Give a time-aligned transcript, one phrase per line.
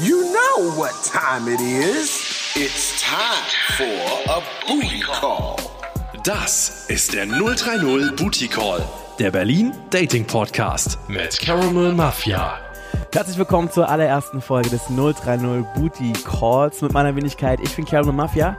[0.00, 2.52] You know what time it is.
[2.54, 3.42] It's time
[3.76, 5.56] for a booty call.
[6.22, 8.80] Das ist der 030 Booty Call,
[9.18, 12.60] der Berlin Dating Podcast mit Caramel Mafia.
[13.12, 17.58] Herzlich willkommen zur allerersten Folge des 030 Booty Calls mit meiner Wenigkeit.
[17.60, 18.56] Ich bin Caramel Mafia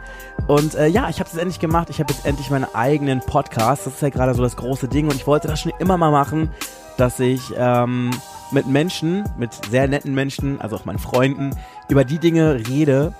[0.47, 1.89] und äh, ja, ich habe es endlich gemacht.
[1.89, 3.85] Ich habe jetzt endlich meinen eigenen Podcast.
[3.85, 6.11] Das ist ja gerade so das große Ding und ich wollte das schon immer mal
[6.11, 6.51] machen,
[6.97, 8.11] dass ich ähm,
[8.51, 11.55] mit Menschen, mit sehr netten Menschen, also auch meinen Freunden,
[11.87, 13.13] über die Dinge rede,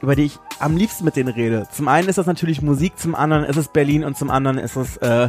[0.00, 1.66] über die ich am liebsten mit denen rede.
[1.70, 4.76] Zum einen ist das natürlich Musik, zum anderen ist es Berlin und zum anderen ist
[4.76, 5.28] es äh,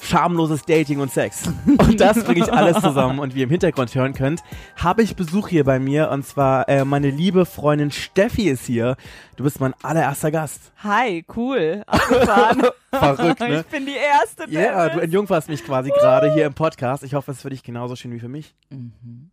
[0.00, 1.44] schamloses Dating und Sex.
[1.66, 3.18] Und das bringe ich alles zusammen.
[3.18, 4.42] Und wie ihr im Hintergrund hören könnt,
[4.76, 6.10] habe ich Besuch hier bei mir.
[6.10, 8.96] Und zwar äh, meine liebe Freundin Steffi ist hier.
[9.36, 10.72] Du bist mein allererster Gast.
[10.82, 11.82] Hi, cool.
[11.86, 12.62] Abgefahren.
[12.90, 13.60] Verrückt, ne?
[13.60, 14.44] Ich bin die Erste.
[14.48, 17.02] Ja, yeah, du entjungferst mich quasi gerade hier im Podcast.
[17.02, 18.54] Ich hoffe, es ist für dich genauso schön wie für mich.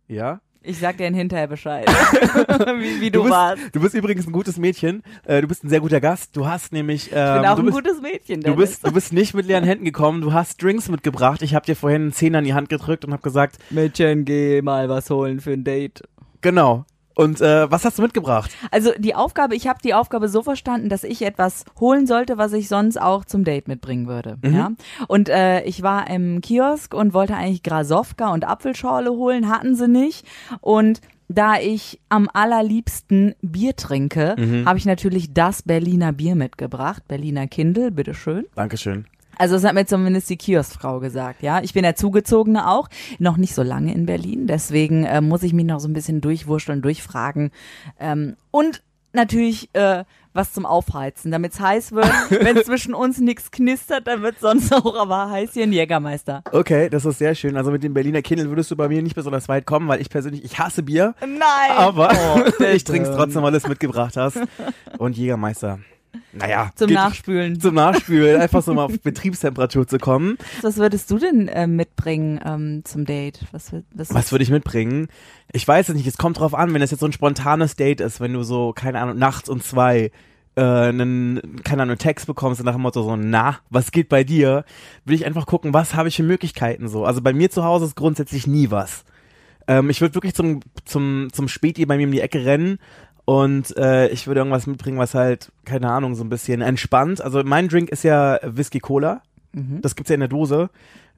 [0.08, 0.40] Ja?
[0.64, 1.86] Ich sag dir hinterher Bescheid,
[2.78, 3.62] wie, wie du, bist, warst.
[3.72, 5.02] du bist übrigens ein gutes Mädchen.
[5.24, 6.36] Äh, du bist ein sehr guter Gast.
[6.36, 7.10] Du hast nämlich.
[7.12, 8.40] Ähm, Ich bin auch du ein bist, gutes Mädchen.
[8.42, 11.42] Du bist, du bist nicht mit leeren Händen gekommen, du hast Drinks mitgebracht.
[11.42, 14.62] Ich habe dir vorhin einen Zehner in die Hand gedrückt und habe gesagt, Mädchen, geh
[14.62, 16.02] mal was holen für ein Date.
[16.40, 16.84] genau.
[17.14, 18.50] Und äh, was hast du mitgebracht?
[18.70, 22.52] Also die Aufgabe, ich habe die Aufgabe so verstanden, dass ich etwas holen sollte, was
[22.52, 24.38] ich sonst auch zum Date mitbringen würde.
[24.42, 24.54] Mhm.
[24.54, 24.70] Ja.
[25.08, 29.88] Und äh, ich war im Kiosk und wollte eigentlich Grasowka und Apfelschorle holen, hatten sie
[29.88, 30.26] nicht.
[30.60, 34.66] Und da ich am allerliebsten Bier trinke, Mhm.
[34.66, 37.02] habe ich natürlich das Berliner Bier mitgebracht.
[37.08, 38.44] Berliner Kindle, bitteschön.
[38.54, 39.06] Dankeschön.
[39.38, 41.62] Also das hat mir zumindest die Kioskfrau gesagt, ja.
[41.62, 42.88] Ich bin der Zugezogene auch,
[43.18, 46.20] noch nicht so lange in Berlin, deswegen äh, muss ich mich noch so ein bisschen
[46.20, 47.50] durchwurschteln, durchfragen.
[47.98, 52.06] Ähm, und natürlich äh, was zum Aufheizen, damit es heiß wird.
[52.30, 56.42] Wenn zwischen uns nichts knistert, dann wird sonst auch aber heiß hier ein Jägermeister.
[56.52, 57.56] Okay, das ist sehr schön.
[57.56, 60.08] Also mit dem Berliner Kindle würdest du bei mir nicht besonders weit kommen, weil ich
[60.08, 61.76] persönlich, ich hasse Bier, Nein!
[61.76, 64.38] aber Oh, ich trinke es trotzdem, weil du es mitgebracht hast.
[64.98, 65.80] Und Jägermeister.
[66.32, 66.70] Naja.
[66.76, 67.60] Zum geht- Nachspülen.
[67.60, 70.38] Zum Nachspülen, einfach so mal auf Betriebstemperatur zu kommen.
[70.62, 73.40] Was würdest du denn äh, mitbringen ähm, zum Date?
[73.52, 75.08] Was, was, Was würde ich mitbringen?
[75.52, 78.00] Ich weiß es nicht, es kommt drauf an, wenn es jetzt so ein spontanes Date
[78.00, 80.10] ist, wenn du so, keine Ahnung, nachts um zwei
[80.54, 84.08] äh, einen, keine Ahnung, einen Text bekommst und nach dem Motto so, na, was geht
[84.08, 84.64] bei dir?
[85.04, 87.04] Will ich einfach gucken, was habe ich für Möglichkeiten so.
[87.04, 89.04] Also bei mir zu Hause ist grundsätzlich nie was.
[89.68, 92.78] Ähm, ich würde wirklich zum, zum, zum Späti bei mir um die Ecke rennen
[93.32, 97.20] und äh, ich würde irgendwas mitbringen, was halt, keine Ahnung, so ein bisschen entspannt.
[97.22, 99.22] Also mein Drink ist ja Whisky Cola.
[99.54, 100.70] Das gibt's ja in der Dose.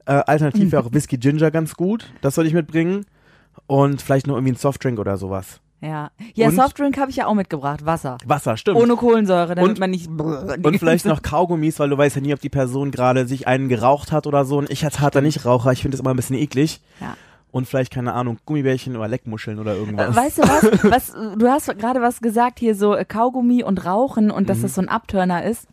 [0.05, 2.11] Äh, alternativ wäre auch Whisky Ginger ganz gut.
[2.21, 3.05] Das soll ich mitbringen.
[3.67, 5.61] Und vielleicht noch irgendwie ein Softdrink oder sowas.
[5.81, 8.17] ja, ja Und- Softdrink habe ich ja auch mitgebracht, Wasser.
[8.25, 8.77] Wasser, stimmt.
[8.77, 10.07] Ohne Kohlensäure, damit Und- man nicht...
[10.09, 13.67] und vielleicht noch Kaugummis, weil du weißt ja nie, ob die Person gerade sich einen
[13.69, 14.57] geraucht hat oder so.
[14.57, 16.81] Und ich als harter Nichtraucher, ich finde das immer ein bisschen eklig.
[17.01, 17.15] Ja.
[17.55, 20.09] Und vielleicht, keine Ahnung, Gummibärchen oder Leckmuscheln oder irgendwas.
[20.09, 21.37] Äh, Weißt du was, was?
[21.37, 24.47] Du hast gerade was gesagt hier so äh, Kaugummi und Rauchen und Mhm.
[24.47, 25.65] dass das so ein Abtörner ist.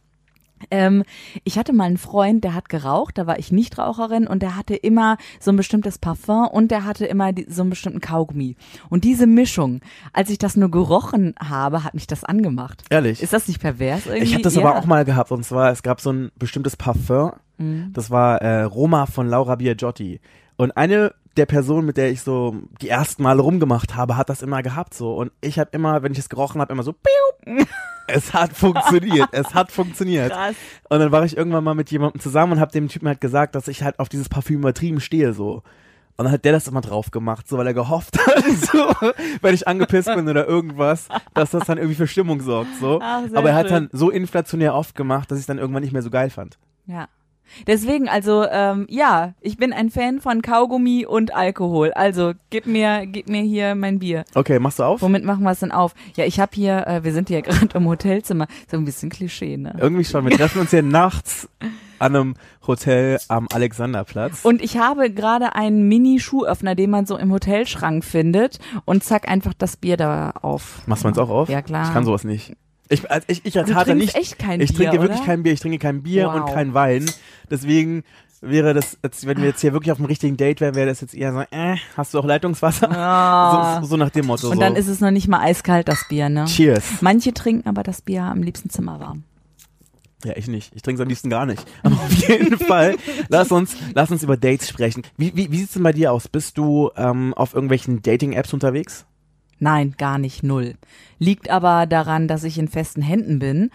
[0.70, 1.02] Ähm,
[1.42, 4.76] ich hatte mal einen Freund, der hat geraucht, da war ich Nichtraucherin und der hatte
[4.76, 8.54] immer so ein bestimmtes Parfum und der hatte immer die, so einen bestimmten Kaugummi.
[8.88, 9.80] Und diese Mischung,
[10.12, 12.84] als ich das nur gerochen habe, hat mich das angemacht.
[12.90, 13.20] Ehrlich.
[13.20, 14.22] Ist das nicht pervers irgendwie?
[14.22, 14.60] Ich habe das ja.
[14.64, 15.32] aber auch mal gehabt.
[15.32, 17.32] Und zwar, es gab so ein bestimmtes Parfum.
[17.58, 17.90] Mhm.
[17.92, 20.20] Das war äh, Roma von Laura Biagiotti.
[20.56, 24.42] Und eine der Personen, mit der ich so die ersten Male rumgemacht habe, hat das
[24.42, 25.14] immer gehabt so.
[25.14, 26.94] Und ich habe immer, wenn ich es gerochen habe, immer so,
[28.06, 29.28] es hat funktioniert.
[29.32, 30.32] es hat funktioniert.
[30.32, 30.56] Krass.
[30.88, 33.54] Und dann war ich irgendwann mal mit jemandem zusammen und habe dem Typen halt gesagt,
[33.54, 35.62] dass ich halt auf dieses Parfüm übertrieben stehe so.
[36.16, 38.94] Und dann hat der das immer drauf gemacht, so weil er gehofft hat, so,
[39.40, 43.00] wenn ich angepisst bin oder irgendwas, dass das dann irgendwie für Stimmung sorgt, so.
[43.02, 43.88] Ach, Aber er hat schön.
[43.88, 46.58] dann so inflationär oft gemacht, dass ich dann irgendwann nicht mehr so geil fand.
[46.86, 47.08] Ja.
[47.66, 51.92] Deswegen, also ähm, ja, ich bin ein Fan von Kaugummi und Alkohol.
[51.92, 54.24] Also gib mir, gib mir hier mein Bier.
[54.34, 55.02] Okay, machst du auf?
[55.02, 55.94] Womit machen wir es denn auf?
[56.16, 58.46] Ja, ich habe hier, äh, wir sind hier gerade im Hotelzimmer.
[58.70, 59.74] So ein bisschen Klischee, ne?
[59.78, 60.24] Irgendwie schon.
[60.24, 61.48] Wir treffen uns hier nachts
[61.98, 62.34] an einem
[62.66, 64.44] Hotel am Alexanderplatz.
[64.44, 69.54] Und ich habe gerade einen Mini-Schuhöffner, den man so im Hotelschrank findet und zack einfach
[69.54, 70.82] das Bier da auf.
[70.86, 71.48] Machst du meins auch auf?
[71.48, 71.86] Ja, klar.
[71.86, 72.56] Ich kann sowas nicht.
[72.92, 74.16] Ich, als, ich, ich als Du Harter trinkst nicht.
[74.16, 75.26] echt kein ich Bier, trinke wirklich oder?
[75.26, 75.52] kein Bier.
[75.52, 76.34] Ich trinke kein Bier Wow.
[76.34, 77.10] und kein Wein.
[77.50, 78.04] Deswegen
[78.40, 81.00] wäre das, jetzt, wenn wir jetzt hier wirklich auf dem richtigen Date wären, wäre das
[81.00, 82.90] jetzt eher so, äh, hast du auch Leitungswasser?
[82.90, 83.80] Ah.
[83.80, 84.48] So, so nach dem Motto.
[84.48, 84.60] Und so.
[84.60, 86.44] dann ist es noch nicht mal eiskalt, das Bier, ne?
[86.46, 87.00] Cheers.
[87.02, 89.24] Manche trinken aber das Bier am liebsten zimmerwarm.
[90.24, 90.72] Ja, ich nicht.
[90.74, 91.64] Ich trinke es am liebsten gar nicht.
[91.82, 92.96] Aber auf jeden Fall,
[93.28, 95.02] lass uns, lass uns über Dates sprechen.
[95.16, 96.28] Wie, wie, wie sieht's denn bei dir aus?
[96.28, 99.04] Bist du ähm, auf irgendwelchen Dating-Apps unterwegs?
[99.62, 100.74] Nein, gar nicht null.
[101.20, 103.70] Liegt aber daran, dass ich in festen Händen bin.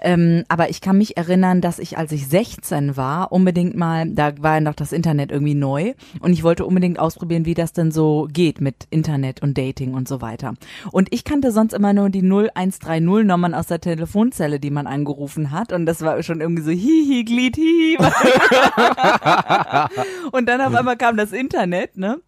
[0.00, 4.32] Ähm, aber ich kann mich erinnern, dass ich, als ich 16 war, unbedingt mal, da
[4.40, 7.92] war ja noch das Internet irgendwie neu und ich wollte unbedingt ausprobieren, wie das denn
[7.92, 10.54] so geht mit Internet und Dating und so weiter.
[10.90, 15.52] Und ich kannte sonst immer nur die 0130 Nummern aus der Telefonzelle, die man angerufen
[15.52, 17.96] hat und das war schon irgendwie so hihi, Glied, hihi.
[20.32, 22.18] und dann auf einmal kam das Internet, ne?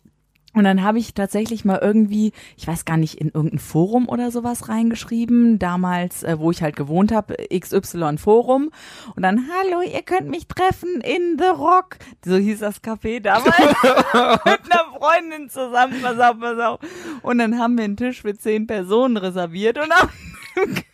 [0.52, 4.32] Und dann habe ich tatsächlich mal irgendwie, ich weiß gar nicht, in irgendein Forum oder
[4.32, 8.70] sowas reingeschrieben, damals, äh, wo ich halt gewohnt habe, XY Forum.
[9.14, 11.98] Und dann, hallo, ihr könnt mich treffen in The Rock.
[12.24, 13.54] So hieß das Café damals.
[14.44, 16.80] mit einer Freundin zusammen, pass auf, pass auf.
[17.22, 20.10] Und dann haben wir einen Tisch für zehn Personen reserviert und haben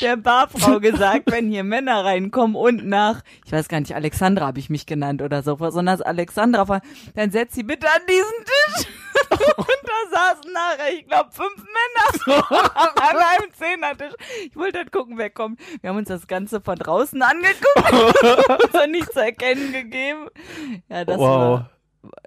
[0.00, 4.58] der Barfrau gesagt, wenn hier Männer reinkommen und nach, ich weiß gar nicht, Alexandra habe
[4.58, 6.80] ich mich genannt oder so, sondern als Alexandra
[7.14, 8.86] dann setz sie bitte an diesen Tisch.
[9.56, 12.50] und da saßen nachher, ich glaube, fünf Männer
[12.96, 14.12] an einem Zehnertisch.
[14.46, 15.60] Ich wollte halt gucken, wer kommt.
[15.80, 17.92] Wir haben uns das Ganze von draußen angeguckt,
[18.64, 20.28] uns hat nichts zu erkennen gegeben.
[20.88, 21.28] Ja, das Wow.
[21.28, 21.70] war.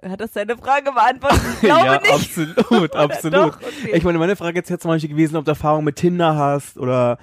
[0.02, 1.40] Hat das deine Frage beantwortet?
[1.54, 2.12] Ich glaube ja, nicht.
[2.12, 3.34] absolut, absolut.
[3.34, 3.56] Doch?
[3.56, 3.92] Okay.
[3.94, 6.78] Ich meine, meine Frage jetzt jetzt zum Beispiel gewesen, ob du Erfahrung mit Tinder hast
[6.78, 7.18] oder.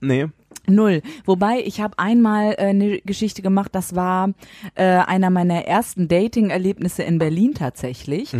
[0.00, 0.26] Nee.
[0.66, 1.02] Null.
[1.24, 4.30] Wobei, ich habe einmal äh, eine Geschichte gemacht, das war
[4.74, 8.34] äh, einer meiner ersten Dating-Erlebnisse in Berlin tatsächlich.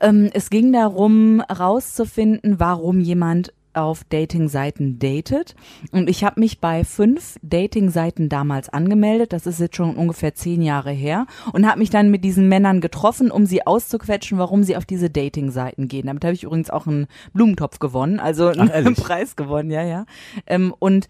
[0.00, 5.54] Ähm, es ging darum, rauszufinden, warum jemand auf Dating-Seiten datet.
[5.90, 9.32] Und ich habe mich bei fünf Dating-Seiten damals angemeldet.
[9.32, 11.26] Das ist jetzt schon ungefähr zehn Jahre her.
[11.52, 15.10] Und habe mich dann mit diesen Männern getroffen, um sie auszuquetschen, warum sie auf diese
[15.10, 16.06] Dating-Seiten gehen.
[16.06, 18.96] Damit habe ich übrigens auch einen Blumentopf gewonnen, also einen ehrlich?
[19.02, 20.06] Preis gewonnen, ja, ja.
[20.46, 21.08] Ähm, und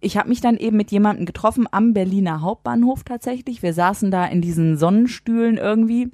[0.00, 3.62] ich habe mich dann eben mit jemandem getroffen am Berliner Hauptbahnhof tatsächlich.
[3.62, 6.10] Wir saßen da in diesen Sonnenstühlen irgendwie.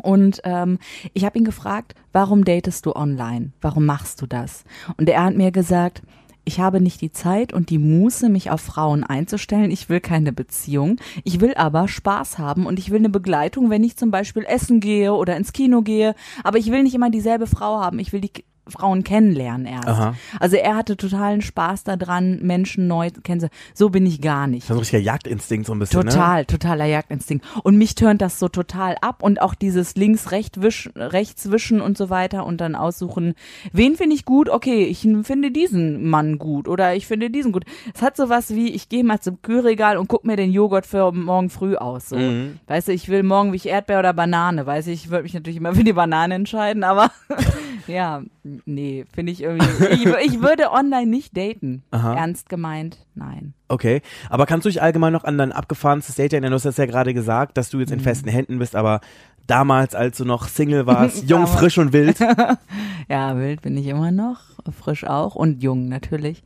[0.00, 0.78] Und ähm,
[1.12, 3.52] ich habe ihn gefragt, warum datest du online?
[3.60, 4.64] Warum machst du das?
[4.96, 6.02] Und er hat mir gesagt,
[6.44, 9.70] ich habe nicht die Zeit und die Muße, mich auf Frauen einzustellen.
[9.70, 10.96] Ich will keine Beziehung.
[11.22, 14.80] Ich will aber Spaß haben und ich will eine Begleitung, wenn ich zum Beispiel essen
[14.80, 16.14] gehe oder ins Kino gehe.
[16.42, 18.00] Aber ich will nicht immer dieselbe Frau haben.
[18.00, 18.32] Ich will die
[18.68, 19.88] Frauen kennenlernen erst.
[19.88, 20.14] Aha.
[20.38, 23.56] Also er hatte totalen Spaß daran, Menschen neu kennenzulernen.
[23.74, 24.62] So bin ich gar nicht.
[24.62, 26.10] Das ist ein richtiger Jagdinstinkt so ein bisschen, ne?
[26.10, 27.44] Total, totaler Jagdinstinkt.
[27.64, 31.80] Und mich turnt das so total ab und auch dieses links, rechts wischen, rechts wischen
[31.80, 33.34] und so weiter und dann aussuchen,
[33.72, 34.48] wen finde ich gut?
[34.48, 37.64] Okay, ich finde diesen Mann gut oder ich finde diesen gut.
[37.94, 41.10] Es hat sowas wie, ich gehe mal zum Kühlregal und guck mir den Joghurt für
[41.10, 42.10] morgen früh aus.
[42.10, 42.16] So.
[42.16, 42.60] Mhm.
[42.68, 44.66] Weißt du, ich will morgen wie ich Erdbeer oder Banane.
[44.66, 47.10] Weiß ich, ich würde mich natürlich immer für die Banane entscheiden, aber
[47.86, 48.22] ja,
[48.64, 49.86] nee, finde ich irgendwie.
[49.86, 51.82] Ich, ich würde online nicht daten.
[51.90, 52.14] Aha.
[52.16, 53.54] Ernst gemeint, nein.
[53.68, 54.02] Okay.
[54.28, 56.50] Aber kannst du dich allgemein noch an dein abgefahrenstes Date erinnern?
[56.50, 58.02] Du hast das ja gerade gesagt, dass du jetzt in Mhm.
[58.04, 59.00] festen Händen bist, aber
[59.46, 62.18] damals, als du noch Single warst, jung, frisch und wild.
[63.08, 64.38] Ja, wild bin ich immer noch,
[64.70, 66.42] frisch auch und jung natürlich.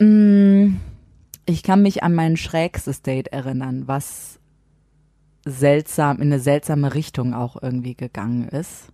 [0.00, 0.76] Mm,
[1.44, 4.38] Ich kann mich an mein schrägstes Date erinnern, was
[5.44, 8.88] seltsam, in eine seltsame Richtung auch irgendwie gegangen ist.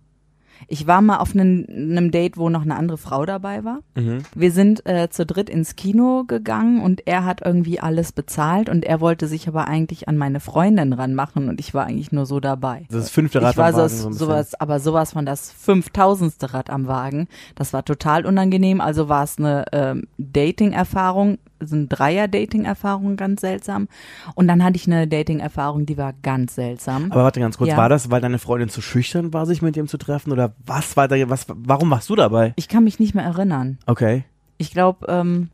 [0.67, 3.79] Ich war mal auf einem, einem Date, wo noch eine andere Frau dabei war.
[3.95, 4.19] Mhm.
[4.35, 8.85] Wir sind äh, zu dritt ins Kino gegangen und er hat irgendwie alles bezahlt und
[8.85, 12.39] er wollte sich aber eigentlich an meine Freundin ranmachen und ich war eigentlich nur so
[12.39, 12.85] dabei.
[12.89, 15.25] Das ist das fünfte Rad ich war am Wagen, so, so sowas, aber sowas von
[15.25, 16.53] das 5000.
[16.53, 17.27] Rad am Wagen.
[17.55, 18.81] Das war total unangenehm.
[18.81, 23.87] Also war es eine ähm, Dating-Erfahrung, so eine Dreier-Dating-Erfahrung, ganz seltsam.
[24.35, 27.11] Und dann hatte ich eine Dating-Erfahrung, die war ganz seltsam.
[27.11, 27.77] Aber warte ganz kurz, Ja.
[27.77, 30.31] war das, weil deine Freundin zu schüchtern war, sich mit ihm zu treffen?
[30.31, 32.53] Oder was war da, was, warum warst du dabei?
[32.55, 33.77] Ich kann mich nicht mehr erinnern.
[33.85, 34.23] Okay.
[34.57, 35.49] Ich glaube, ähm,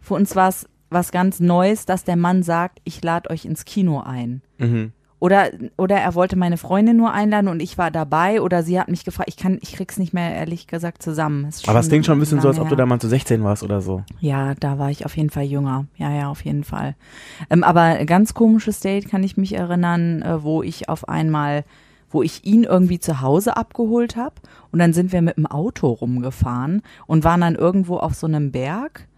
[0.00, 3.64] für uns war es was ganz Neues, dass der Mann sagt, ich lade euch ins
[3.64, 4.42] Kino ein.
[4.58, 4.92] Mhm.
[5.24, 8.88] Oder, oder er wollte meine Freundin nur einladen und ich war dabei oder sie hat
[8.88, 11.48] mich gefragt, ich kann, ich krieg's nicht mehr ehrlich gesagt zusammen.
[11.66, 13.80] Aber es klingt schon ein bisschen so, als ob du damals so 16 warst oder
[13.80, 14.02] so.
[14.20, 15.86] Ja, da war ich auf jeden Fall jünger.
[15.96, 16.94] Ja, ja, auf jeden Fall.
[17.48, 21.64] Ähm, aber ein ganz komisches Date kann ich mich erinnern, äh, wo ich auf einmal,
[22.10, 24.34] wo ich ihn irgendwie zu Hause abgeholt habe
[24.72, 28.52] und dann sind wir mit dem Auto rumgefahren und waren dann irgendwo auf so einem
[28.52, 29.08] Berg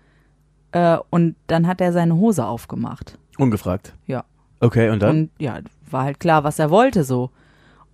[0.71, 3.19] äh, und dann hat er seine Hose aufgemacht.
[3.39, 3.93] Ungefragt.
[4.07, 4.23] Ja.
[4.61, 5.11] Okay, und dann?
[5.11, 5.59] Und ja,
[5.91, 7.31] war halt klar, was er wollte so.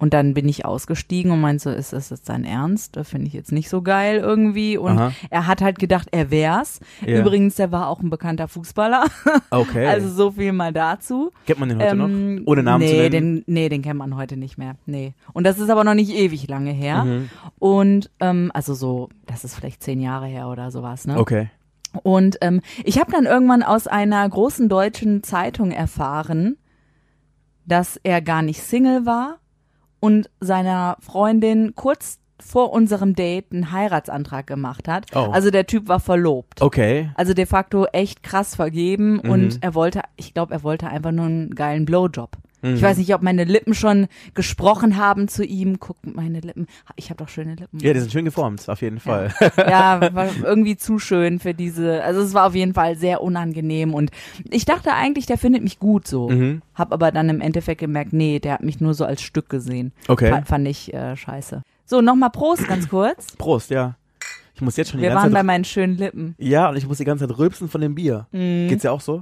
[0.02, 2.96] Und dann bin ich ausgestiegen und meinte so, ist das jetzt dein Ernst?
[2.96, 4.76] Das finde ich jetzt nicht so geil irgendwie.
[4.76, 5.12] Und Aha.
[5.30, 6.80] er hat halt gedacht, er wär's.
[7.06, 7.20] Ja.
[7.20, 9.04] Übrigens, der war auch ein bekannter Fußballer.
[9.50, 9.87] okay.
[9.87, 11.30] Also so viel mal dazu.
[11.46, 12.46] Kennt man den heute Ähm, noch?
[12.46, 13.11] Ohne Namen nee, zu nennen?
[13.12, 14.75] Den, nee, den kennt man heute nicht mehr.
[14.87, 15.14] Nee.
[15.34, 17.04] Und das ist aber noch nicht ewig lange her.
[17.04, 17.30] Mhm.
[17.61, 21.16] Und ähm, also so, das ist vielleicht zehn Jahre her oder sowas, ne?
[21.16, 21.49] Okay.
[22.02, 26.56] Und ähm, ich habe dann irgendwann aus einer großen deutschen Zeitung erfahren,
[27.66, 29.38] dass er gar nicht Single war
[30.00, 35.06] und seiner Freundin kurz vor unserem Date einen Heiratsantrag gemacht hat.
[35.14, 35.30] Oh.
[35.32, 36.61] Also der Typ war verlobt.
[36.62, 37.11] Okay.
[37.14, 39.30] Also de facto echt krass vergeben Mhm.
[39.30, 42.37] und er wollte, ich glaube, er wollte einfach nur einen geilen Blowjob.
[42.64, 42.75] Mhm.
[42.76, 45.80] Ich weiß nicht, ob meine Lippen schon gesprochen haben zu ihm.
[45.80, 46.68] Guck, meine Lippen.
[46.94, 47.80] Ich habe doch schöne Lippen.
[47.80, 49.34] Ja, die sind schön geformt, auf jeden Fall.
[49.56, 52.04] ja, war irgendwie zu schön für diese.
[52.04, 54.12] Also es war auf jeden Fall sehr unangenehm und
[54.49, 56.28] ich dachte eigentlich, der findet mich gut so.
[56.30, 56.62] Mhm.
[56.76, 59.92] Hab aber dann im Endeffekt gemerkt, nee, der hat mich nur so als Stück gesehen.
[60.06, 60.30] Okay.
[60.30, 61.62] Fa- Fand ich äh, scheiße.
[61.84, 63.26] So, nochmal Prost ganz kurz.
[63.38, 63.96] Prost, ja.
[64.54, 65.46] Ich muss jetzt schon die Wir ganze waren bei Zeit.
[65.46, 66.34] meinen schönen Lippen.
[66.38, 68.26] Ja, und ich muss die ganze Zeit rülpsen von dem Bier.
[68.32, 68.68] Mhm.
[68.68, 69.20] Geht's ja auch so?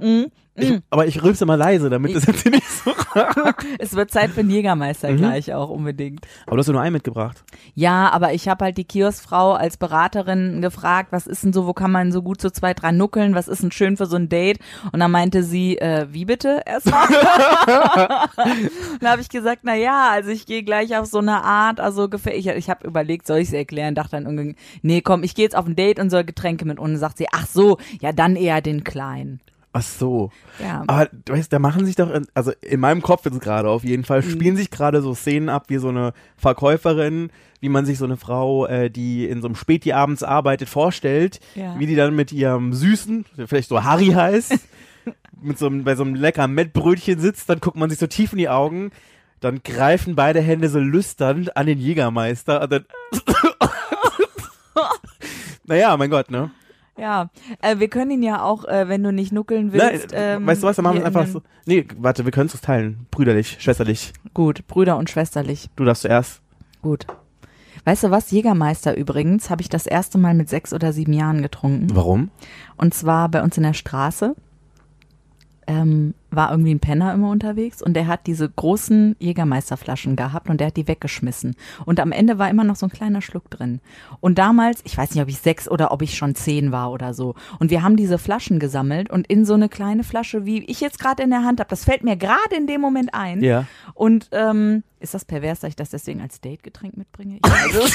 [0.61, 2.91] Ich, aber ich rülpse mal leise, damit das jetzt nicht so.
[3.79, 5.17] Es wird Zeit für einen Jägermeister Mhm.
[5.17, 6.25] gleich auch unbedingt.
[6.45, 7.43] Aber du hast ja nur einen mitgebracht.
[7.73, 11.73] Ja, aber ich habe halt die Kioskfrau als Beraterin gefragt, was ist denn so, wo
[11.73, 14.29] kann man so gut so zwei, drei nuckeln, was ist denn schön für so ein
[14.29, 14.59] Date?
[14.91, 17.07] Und dann meinte sie, äh, wie bitte erstmal?
[18.99, 22.09] dann habe ich gesagt, na ja, also ich gehe gleich auf so eine Art, also
[22.31, 25.43] ich, ich habe überlegt, soll ich es erklären, dachte dann irgendwie, nee, komm, ich gehe
[25.45, 28.35] jetzt auf ein Date und soll Getränke mit und sagt sie, ach so, ja, dann
[28.35, 29.39] eher den kleinen.
[29.73, 30.31] Ach so.
[30.61, 30.83] Ja.
[30.87, 33.83] Aber du weißt, da machen sich doch, in- also in meinem Kopf jetzt gerade auf
[33.85, 34.05] jeden Mhm.
[34.05, 38.03] Fall, spielen sich gerade so Szenen ab, wie so eine Verkäuferin, wie man sich so
[38.05, 41.79] eine Frau, äh, die in so einem Späti abends arbeitet, vorstellt, Ja.
[41.79, 44.53] wie die dann mit ihrem Süßen, vielleicht so Harry heißt,
[45.41, 48.33] mit so einem, bei so einem leckeren Mettbrötchen sitzt, dann guckt man sich so tief
[48.33, 48.91] in die Augen,
[49.39, 52.85] dann greifen beide Hände so lüsternd an den Jägermeister und dann
[55.63, 56.51] Naja, mein Gott, ne?
[57.01, 57.31] Ja,
[57.61, 60.09] äh, wir können ihn ja auch, äh, wenn du nicht nuckeln Nein, willst.
[60.13, 61.41] ähm, weißt du was, dann machen wir es in einfach so.
[61.65, 63.07] Nee, warte, wir können es uns teilen.
[63.09, 64.13] Brüderlich, schwesterlich.
[64.35, 65.71] Gut, Brüder und schwesterlich.
[65.75, 66.41] Du darfst zuerst.
[66.83, 67.07] Gut.
[67.85, 68.29] Weißt du was?
[68.29, 71.87] Jägermeister übrigens habe ich das erste Mal mit sechs oder sieben Jahren getrunken.
[71.95, 72.29] Warum?
[72.77, 74.35] Und zwar bei uns in der Straße.
[75.65, 80.59] Ähm, war irgendwie ein Penner immer unterwegs und der hat diese großen Jägermeisterflaschen gehabt und
[80.59, 81.55] der hat die weggeschmissen.
[81.85, 83.81] Und am Ende war immer noch so ein kleiner Schluck drin.
[84.19, 87.13] Und damals, ich weiß nicht, ob ich sechs oder ob ich schon zehn war oder
[87.13, 87.35] so.
[87.59, 90.99] Und wir haben diese Flaschen gesammelt und in so eine kleine Flasche, wie ich jetzt
[90.99, 93.43] gerade in der Hand habe, das fällt mir gerade in dem Moment ein.
[93.43, 93.65] Ja.
[93.93, 97.39] Und ähm, ist das pervers, dass ich das deswegen als Dategetränk mitbringe?
[97.43, 97.93] Ich weiß.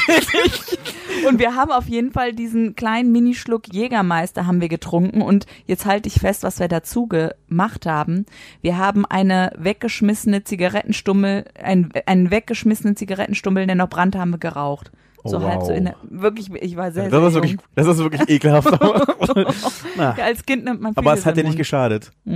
[1.29, 5.87] Und wir haben auf jeden Fall diesen kleinen Minischluck Jägermeister haben wir getrunken und jetzt
[5.87, 8.26] halte ich fest, was wir dazu gemacht haben.
[8.61, 14.91] Wir haben eine weggeschmissene Zigarettenstummel, einen, einen weggeschmissenen Zigarettenstummel, der noch brannte, haben wir geraucht.
[15.25, 15.77] So Oh, halb so wow.
[15.77, 18.69] in der, wirklich, ich war sehr, Das sehr ist wirklich, das ist wirklich ekelhaft.
[19.97, 22.13] Ja, als Kind nimmt man aber vieles es hat dir nicht geschadet.
[22.25, 22.35] Das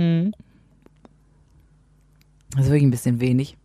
[2.65, 3.55] ist wirklich ein bisschen wenig.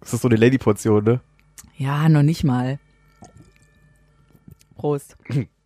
[0.00, 1.20] Das ist so eine Lady-Portion, ne?
[1.76, 2.78] Ja, noch nicht mal.
[4.76, 5.16] Prost.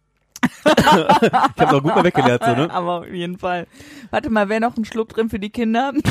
[0.65, 2.71] Ich habe doch gut mal weggelernt, so, ne?
[2.75, 3.67] Aber auf jeden Fall.
[4.11, 5.93] Warte mal, wäre noch ein Schluck drin für die Kinder?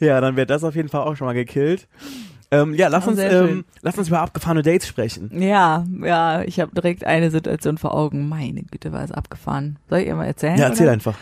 [0.00, 1.88] Ja, dann wird das auf jeden Fall auch schon mal gekillt.
[2.50, 5.30] Ähm, ja, lass Oh, uns, ähm, lass uns über abgefahrene Dates sprechen.
[5.42, 8.28] ja, ja, ich habe direkt eine Situation vor Augen.
[8.28, 9.78] Meine Güte, war es abgefahren.
[9.88, 10.56] Soll ich ihr mal erzählen?
[10.58, 10.92] Ja, erzähl oder?
[10.92, 11.14] einfach.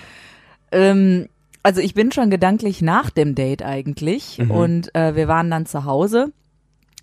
[0.73, 1.29] Ähm,
[1.63, 4.51] also ich bin schon gedanklich nach dem Date eigentlich Mhm.
[4.51, 6.33] und äh, wir waren dann zu Hause.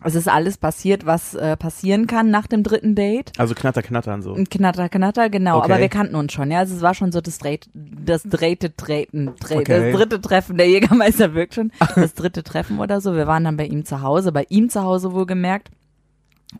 [0.03, 3.31] Es ist alles passiert, was äh, passieren kann nach dem dritten Date.
[3.38, 4.34] Also knatter, knattern so.
[4.50, 5.60] Knatter, Knatter, genau.
[5.60, 5.72] Okay.
[5.72, 6.60] Aber wir kannten uns schon, ja.
[6.60, 9.91] Also es war schon so das, Dreh, das dritte Treten, Dreh, Okay.
[9.91, 10.58] das dritte Treffen.
[10.58, 11.72] Der Jägermeister wirkt schon.
[11.96, 13.13] Das dritte Treffen oder so.
[13.15, 15.70] Wir waren dann bei ihm zu Hause, bei ihm zu Hause wohlgemerkt.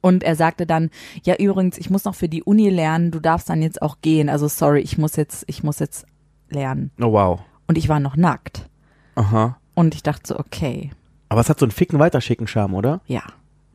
[0.02, 0.90] Und er sagte dann,
[1.24, 4.30] ja übrigens, ich muss noch für die Uni lernen, du darfst dann jetzt auch gehen.
[4.30, 6.06] Also sorry, ich muss jetzt, ich muss jetzt
[6.50, 6.92] lernen.
[7.02, 7.40] Oh wow.
[7.68, 8.70] Und ich war noch nackt.
[9.16, 9.58] Aha.
[9.74, 10.92] Und ich dachte so, okay,
[11.32, 13.00] Aber es hat so einen ficken weiterschicken Charme, oder?
[13.08, 13.24] ja.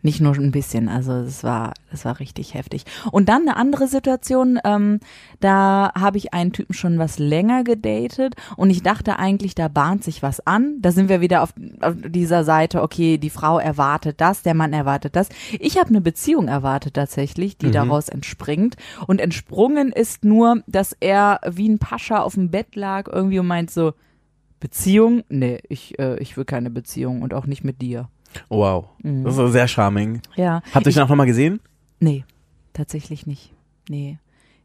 [0.02, 2.84] Nicht nur ein bisschen, also es war, es war richtig heftig.
[3.10, 5.00] Und dann eine andere Situation, ähm,
[5.40, 10.04] da habe ich einen Typen schon was länger gedatet und ich dachte eigentlich, da bahnt
[10.04, 10.76] sich was an.
[10.80, 14.75] Da sind wir wieder auf, auf dieser Seite, okay, die Frau erwartet das, der Mann
[14.75, 15.28] erwartet das.
[15.58, 18.76] Ich habe eine Beziehung erwartet tatsächlich, die daraus entspringt.
[19.08, 23.46] Und entsprungen ist nur, dass er wie ein Pascha auf dem Bett lag irgendwie und
[23.48, 23.94] meint so,
[24.60, 25.25] Beziehung?
[25.28, 28.08] Nee, ich, äh, ich will keine Beziehung und auch nicht mit dir.
[28.48, 28.86] Wow.
[29.02, 29.25] Mhm.
[29.25, 30.20] Das ist sehr charming.
[30.34, 30.62] Ja.
[30.75, 31.60] Habt ihr euch auch nochmal gesehen?
[32.00, 32.25] Nee,
[32.72, 33.52] tatsächlich nicht.
[33.88, 34.18] Nee.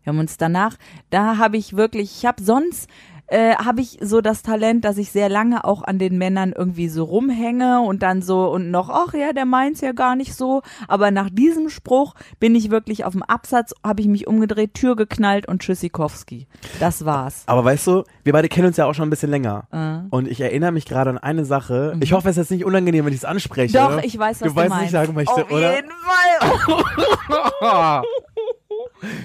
[0.04, 0.78] Wir haben uns danach,
[1.12, 2.90] da habe ich wirklich, ich habe sonst,
[3.32, 6.90] äh, habe ich so das Talent, dass ich sehr lange auch an den Männern irgendwie
[6.90, 10.62] so rumhänge und dann so und noch, ach ja, der meint's ja gar nicht so.
[10.90, 14.98] Aber nach diesem Spruch bin ich wirklich auf dem Absatz, habe ich mich umgedreht, Tür
[14.98, 16.48] geknallt und Tschüssikowski.
[16.82, 17.44] Das war's.
[17.46, 19.64] Aber weißt du, wir beide kennen uns ja auch schon ein bisschen länger.
[19.72, 20.08] Äh.
[20.14, 21.96] Und ich erinnere mich gerade an eine Sache.
[22.02, 23.80] Ich hoffe, es ist jetzt nicht unangenehm, wenn ich es anspreche.
[23.80, 23.96] Mhm.
[23.96, 24.86] Doch, ich weiß, was du du, weißt, was meinst.
[24.86, 25.76] ich sagen möchte, Auf oder?
[25.76, 25.92] jeden
[27.62, 28.04] Fall.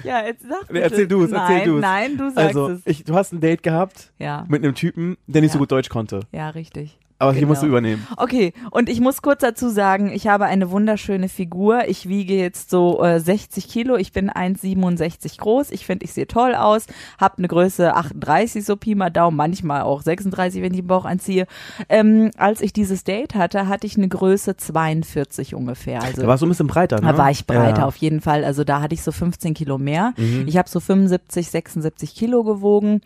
[0.04, 1.80] ja, jetzt sag Nee, erzähl du's, erzähl nein, du's.
[1.80, 2.80] Nein, du sagst Also, es.
[2.86, 4.44] ich, du hast ein Date gehabt Ja.
[4.48, 5.60] mit einem Typen, der nicht so Ja.
[5.60, 6.20] gut Deutsch konnte.
[6.32, 6.98] Ja, richtig.
[7.18, 7.78] Aber hier musst du Genau.
[7.78, 8.06] übernehmen.
[8.18, 11.88] Okay, und ich muss kurz dazu sagen, ich habe eine wunderschöne Figur.
[11.88, 13.96] Ich wiege jetzt so äh, 60 Kilo.
[13.96, 15.70] Ich bin 1,67 groß.
[15.70, 16.86] Ich finde, ich sehe toll aus.
[17.18, 21.04] Hab eine Größe 38, so Pi mal Daumen, manchmal auch 36, wenn ich den Bauch
[21.06, 21.46] anziehe.
[21.88, 26.02] Ähm, als ich dieses Date hatte, hatte ich eine Größe 42 ungefähr.
[26.02, 27.12] Also Da warst du ein bisschen breiter, ne?
[27.12, 27.86] da war ich breiter Ja.
[27.86, 28.44] auf jeden Fall.
[28.44, 30.12] Also da hatte ich so 15 Kilo mehr.
[30.16, 30.44] Mhm.
[30.46, 33.00] Ich habe so 75, 76 Kilo gewogen,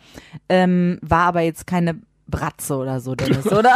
[0.49, 1.95] ähm, war aber jetzt keine
[2.31, 3.75] Bratze oder so, Dennis, oder?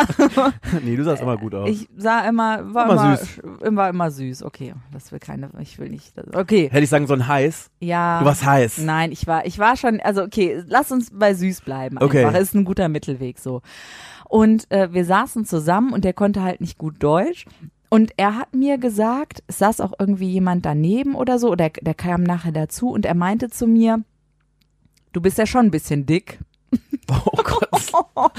[0.83, 1.69] nee, du sahst immer gut aus.
[1.69, 3.41] Ich sah immer, war Immer immer, süß.
[3.63, 4.43] immer, immer süß.
[4.43, 6.17] Okay, das will keine, ich will nicht.
[6.17, 7.69] Das, okay, Hätte ich sagen sollen heiß.
[7.81, 8.19] ja.
[8.19, 8.79] Du warst heiß.
[8.79, 11.97] Nein, ich war, ich war schon, also okay, lass uns bei süß bleiben.
[12.00, 12.25] Okay.
[12.25, 12.39] Einfach.
[12.39, 13.62] Ist ein guter Mittelweg so.
[14.27, 17.45] Und äh, wir saßen zusammen und der konnte halt nicht gut Deutsch.
[17.89, 21.93] Und er hat mir gesagt, es saß auch irgendwie jemand daneben oder so, oder der
[21.93, 24.03] kam nachher dazu und er meinte zu mir,
[25.13, 26.39] du bist ja schon ein bisschen dick.
[27.07, 28.31] Oh Gott.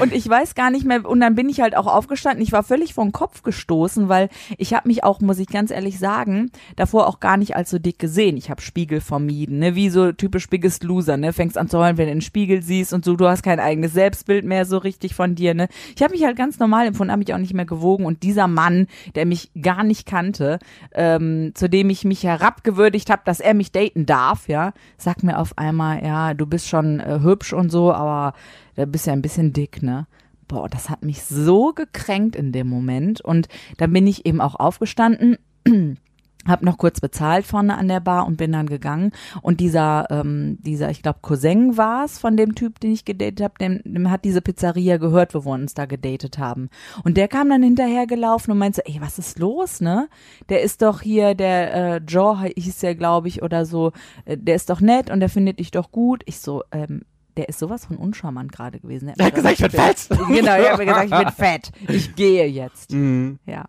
[0.00, 2.42] Und ich weiß gar nicht mehr, und dann bin ich halt auch aufgestanden.
[2.42, 4.28] Ich war völlig vom Kopf gestoßen, weil
[4.58, 7.98] ich habe mich auch, muss ich ganz ehrlich sagen, davor auch gar nicht so dick
[7.98, 8.36] gesehen.
[8.36, 11.96] Ich habe Spiegel vermieden, ne, wie so typisch Biggest Loser, ne, fängst an zu heulen,
[11.96, 15.14] wenn du den Spiegel siehst und so, du hast kein eigenes Selbstbild mehr so richtig
[15.14, 15.68] von dir, ne.
[15.94, 18.48] Ich habe mich halt ganz normal empfunden, habe mich auch nicht mehr gewogen und dieser
[18.48, 20.58] Mann, der mich gar nicht kannte,
[20.94, 25.38] ähm, zu dem ich mich herabgewürdigt habe, dass er mich daten darf, ja, sagt mir
[25.38, 28.34] auf einmal, ja, du bist schon äh, hübsch und so, aber
[28.76, 30.06] da bist ja ein bisschen dick, ne?
[30.48, 33.20] Boah, das hat mich so gekränkt in dem Moment.
[33.20, 35.38] Und dann bin ich eben auch aufgestanden,
[36.46, 39.12] hab noch kurz bezahlt vorne an der Bar und bin dann gegangen.
[39.42, 43.42] Und dieser, ähm, dieser, ich glaube, Cousin war es von dem Typ, den ich gedatet
[43.42, 46.68] habe, dem, dem hat diese Pizzeria gehört, wo wir uns da gedatet haben.
[47.04, 50.08] Und der kam dann hinterher gelaufen und meinte so, ey, was ist los, ne?
[50.48, 53.92] Der ist doch hier, der äh, Joe hieß der, glaube ich, oder so,
[54.24, 56.22] äh, der ist doch nett und der findet dich doch gut.
[56.26, 57.02] Ich so, ähm,
[57.36, 59.12] der ist sowas von uncharmant gerade gewesen.
[59.16, 60.08] Er hat gesagt, ich bin fett.
[60.28, 61.70] Genau, er hat mir gesagt, ich bin fett.
[61.88, 62.92] Ich gehe jetzt.
[62.92, 63.38] Mhm.
[63.46, 63.66] Ja.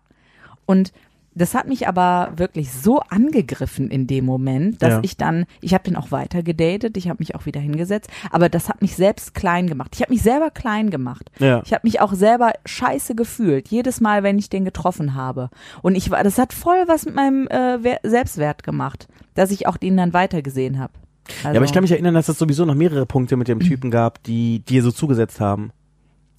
[0.66, 0.92] Und
[1.34, 5.00] das hat mich aber wirklich so angegriffen in dem Moment, dass Ja.
[5.04, 8.48] ich dann, ich habe den auch weiter gedatet, ich habe mich auch wieder hingesetzt, aber
[8.48, 9.92] das hat mich selbst klein gemacht.
[9.94, 11.30] Ich habe mich selber klein gemacht.
[11.38, 11.62] Ja.
[11.64, 15.50] Ich habe mich auch selber scheiße gefühlt, jedes Mal, wenn ich den getroffen habe.
[15.80, 19.68] Und ich war, das hat voll was mit meinem äh, Wer- Selbstwert gemacht, dass ich
[19.68, 20.92] auch den dann weitergesehen habe.
[21.38, 23.60] Also, Ja, aber ich kann mich erinnern, dass es sowieso noch mehrere Punkte mit dem
[23.60, 25.70] Typen gab, die dir so zugesetzt haben.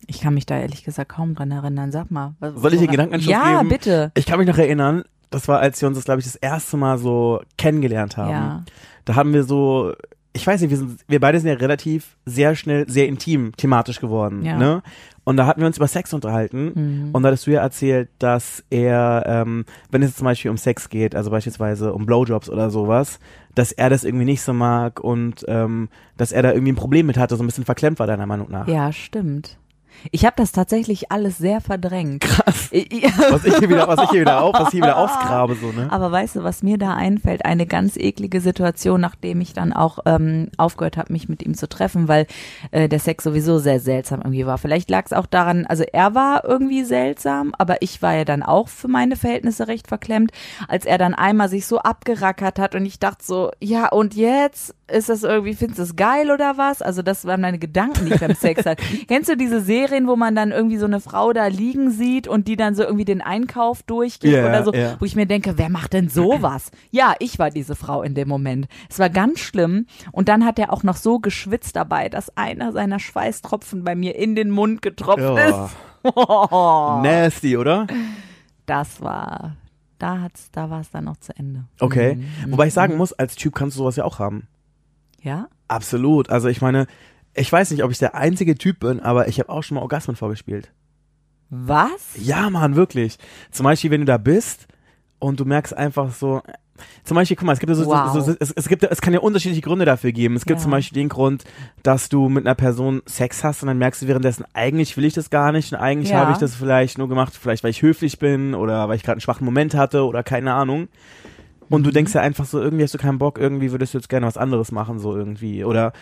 [0.08, 1.92] ich kann mich da ehrlich gesagt kaum dran erinnern.
[1.92, 2.34] Sag mal.
[2.40, 3.70] was- Soll ich dir Gedankenanschluss Ja, geben?
[3.70, 4.12] bitte.
[4.16, 6.78] Ich kann mich noch erinnern, das war, als wir uns das, glaube ich, das erste
[6.78, 8.32] Mal so kennengelernt haben.
[8.32, 8.64] Ja.
[9.06, 9.94] Da haben wir so,
[10.34, 14.00] ich weiß nicht, wir sind, wir beide sind ja relativ sehr schnell, sehr intim thematisch
[14.00, 14.58] geworden, Ja.
[14.58, 14.82] ne?
[15.26, 17.10] Und da hatten wir uns über Sex unterhalten Mhm.
[17.14, 20.90] und da hattest du ja erzählt, dass er, ähm, wenn es zum Beispiel um Sex
[20.90, 23.20] geht, also beispielsweise um Blowjobs oder sowas,
[23.54, 27.06] dass er das irgendwie nicht so mag und ähm, dass er da irgendwie ein Problem
[27.06, 28.68] mit hatte, so ein bisschen verklemmt war deiner Meinung nach.
[28.68, 29.59] Ja, stimmt.
[30.12, 32.22] Ich habe das tatsächlich alles sehr verdrängt.
[32.22, 32.72] Krass.
[32.72, 35.72] Was ich hier wieder, was ich hier wieder auf, was ich hier wieder ausgrabe, so,
[35.72, 35.88] ne?
[35.92, 37.46] Aber weißt du, was mir da einfällt?
[37.46, 41.68] Eine ganz eklige Situation, nachdem ich dann auch ähm, aufgehört habe, mich mit ihm zu
[41.68, 42.28] treffen, weil
[42.72, 44.58] äh, der Sex sowieso sehr seltsam irgendwie war.
[44.58, 48.44] Vielleicht lag es auch daran, also er war irgendwie seltsam, aber ich war ja dann
[48.44, 50.32] auch für meine Verhältnisse recht verklemmt,
[50.68, 54.76] als er dann einmal sich so abgerackert hat und ich dachte so, ja und jetzt?
[54.92, 56.82] Ist das irgendwie, findest du das geil oder was?
[56.82, 58.84] Also das waren meine Gedanken, die ich beim Sex hatte.
[59.08, 62.48] Kennst du diese Serien, wo man dann irgendwie so eine Frau da liegen sieht und
[62.48, 64.96] die dann so irgendwie den Einkauf durchgeht Ja, oder so, ja.
[65.00, 66.72] wo ich mir denke, wer macht denn sowas?
[66.92, 68.68] Ja, ich war diese Frau in dem Moment.
[68.90, 69.86] Es war ganz schlimm.
[70.12, 74.16] Und dann hat er auch noch so geschwitzt dabei, dass einer seiner Schweißtropfen bei mir
[74.16, 75.66] in den Mund getropft Ja.
[75.66, 75.76] ist.
[76.04, 77.00] Oh.
[77.04, 77.88] Nasty, oder?
[78.66, 79.56] Das war,
[79.98, 81.66] da hat's, da war es dann noch zu Ende.
[81.80, 82.16] Okay.
[82.46, 82.52] Mhm.
[82.52, 84.48] Wobei ich sagen muss, als Typ kannst du sowas ja auch haben.
[85.22, 85.48] Ja?
[85.68, 86.30] Absolut.
[86.30, 86.88] Also ich meine,
[87.34, 89.82] ich weiß nicht, ob ich der einzige Typ bin, aber ich habe auch schon mal
[89.82, 90.72] Orgasmen vorgespielt.
[91.50, 92.16] Was?
[92.16, 93.18] Ja, Mann, wirklich.
[93.52, 94.68] Zum Beispiel, wenn du da bist
[95.20, 96.42] und du merkst einfach so,
[97.04, 98.14] zum Beispiel, guck mal, es gibt ja so, Wow.
[98.14, 100.36] so, so es, es gibt, es kann ja unterschiedliche Gründe dafür geben.
[100.36, 100.64] Es gibt Ja.
[100.64, 101.44] zum Beispiel den Grund,
[101.84, 105.14] dass du mit einer Person Sex hast und dann merkst du währenddessen, eigentlich will ich
[105.14, 106.20] das gar nicht und eigentlich Ja.
[106.20, 109.14] habe ich das vielleicht nur gemacht, vielleicht weil ich höflich bin oder weil ich gerade
[109.16, 110.88] einen schwachen Moment hatte oder keine Ahnung.
[111.70, 111.86] Und Mhm.
[111.86, 114.26] du denkst ja einfach so, irgendwie hast du keinen Bock, irgendwie würdest du jetzt gerne
[114.28, 115.64] was anderes machen, so irgendwie.
[115.64, 115.94] Oder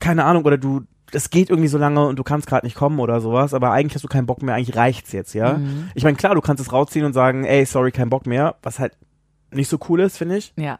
[0.00, 0.82] keine Ahnung, oder du,
[1.12, 3.94] es geht irgendwie so lange und du kannst gerade nicht kommen oder sowas, aber eigentlich
[3.94, 5.54] hast du keinen Bock mehr, eigentlich reicht's jetzt, ja.
[5.58, 5.88] Mhm.
[5.94, 8.78] Ich meine, klar, du kannst es rausziehen und sagen, ey, sorry, kein Bock mehr, was
[8.78, 8.96] halt
[9.52, 10.52] nicht so cool ist, finde ich.
[10.56, 10.78] Ja.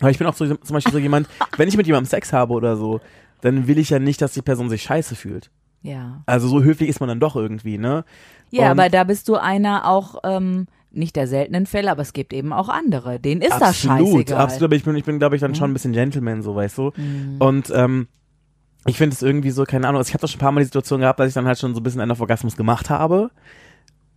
[0.00, 1.28] Aber ich bin auch so, zum Beispiel so jemand,
[1.58, 3.00] wenn ich mit jemandem Sex habe oder so,
[3.42, 5.50] dann will ich ja nicht, dass die Person sich scheiße fühlt.
[5.82, 6.22] Ja.
[6.26, 8.04] Also so höflich ist man dann doch irgendwie, ne?
[8.50, 12.12] Ja, Und- aber da bist du einer auch, ähm, nicht der seltenen Fälle, aber es
[12.12, 13.20] gibt eben auch andere.
[13.20, 14.38] Denen ist das scheißegal.
[14.38, 14.64] absolut.
[14.64, 16.92] Aber ich bin, ich bin, glaube ich, dann schon ein bisschen Gentleman, so weißt du.
[16.96, 17.36] Mhm.
[17.38, 18.08] Und ähm,
[18.86, 20.60] ich finde es irgendwie so, keine Ahnung, also ich habe doch schon ein paar Mal
[20.60, 22.90] die Situation gehabt, dass ich dann halt schon so ein bisschen einen auf Orgasmus gemacht
[22.90, 23.30] habe.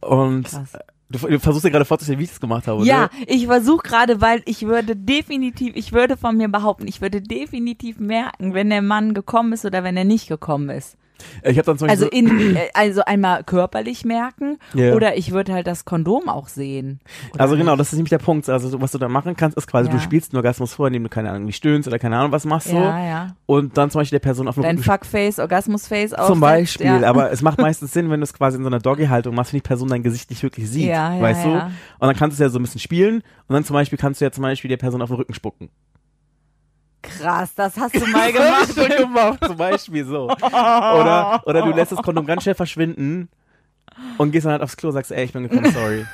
[0.01, 0.73] Und Krass.
[1.09, 3.11] du, du versuchst dir gerade vorzustellen, wie ich das gemacht habe, Ja, oder?
[3.27, 7.99] ich versuche gerade, weil ich würde definitiv, ich würde von mir behaupten, ich würde definitiv
[7.99, 10.97] merken, wenn der Mann gekommen ist oder wenn er nicht gekommen ist.
[11.43, 14.93] Ich habe dann zum Also in, äh, also einmal körperlich merken Ja.
[14.93, 16.99] oder ich würde halt das Kondom auch sehen.
[17.37, 17.79] also genau, nicht?
[17.81, 18.49] das ist nämlich der Punkt.
[18.49, 19.95] Also so, was du da machen kannst, ist quasi, Ja.
[19.95, 22.45] du spielst einen Orgasmus vor, indem du keine Ahnung, wie stöhnst oder keine Ahnung was
[22.45, 22.75] machst so.
[22.77, 23.35] Ja, ja.
[23.45, 26.27] Und dann zum Beispiel der Person auf den Dein Fuckface, Orgasmusface aufsetzt.
[26.27, 27.03] Zum Beispiel, ja.
[27.03, 29.59] aber es macht meistens Sinn, wenn du es quasi in so einer Doggy-Haltung machst, wenn
[29.59, 31.49] die Person dein Gesicht nicht wirklich sieht, weißt du?
[31.53, 34.19] Und dann kannst du es ja so ein bisschen spielen und dann zum Beispiel kannst
[34.21, 35.69] du ja zum Beispiel der Person auf den Rücken spucken.
[37.03, 38.73] Krass, das hast du mal gemacht.
[38.73, 40.29] Schon gemacht, zum Beispiel so.
[40.41, 43.29] Oder, oder du lässt das Kondom ganz schnell verschwinden
[44.17, 46.05] und gehst dann halt aufs Klo und sagst, ey, ich bin gekommen, sorry.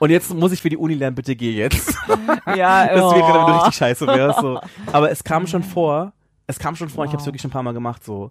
[0.00, 1.96] Und jetzt muss ich für die Uni lernen, bitte geh jetzt.
[2.56, 3.56] ja, Das wäre wenn du oh.
[3.58, 4.40] richtig scheiße wärst.
[4.40, 4.60] So.
[4.92, 6.12] Aber es kam schon vor,
[6.46, 8.30] es kam schon vor, ich habe es wirklich schon ein paar Mal gemacht so.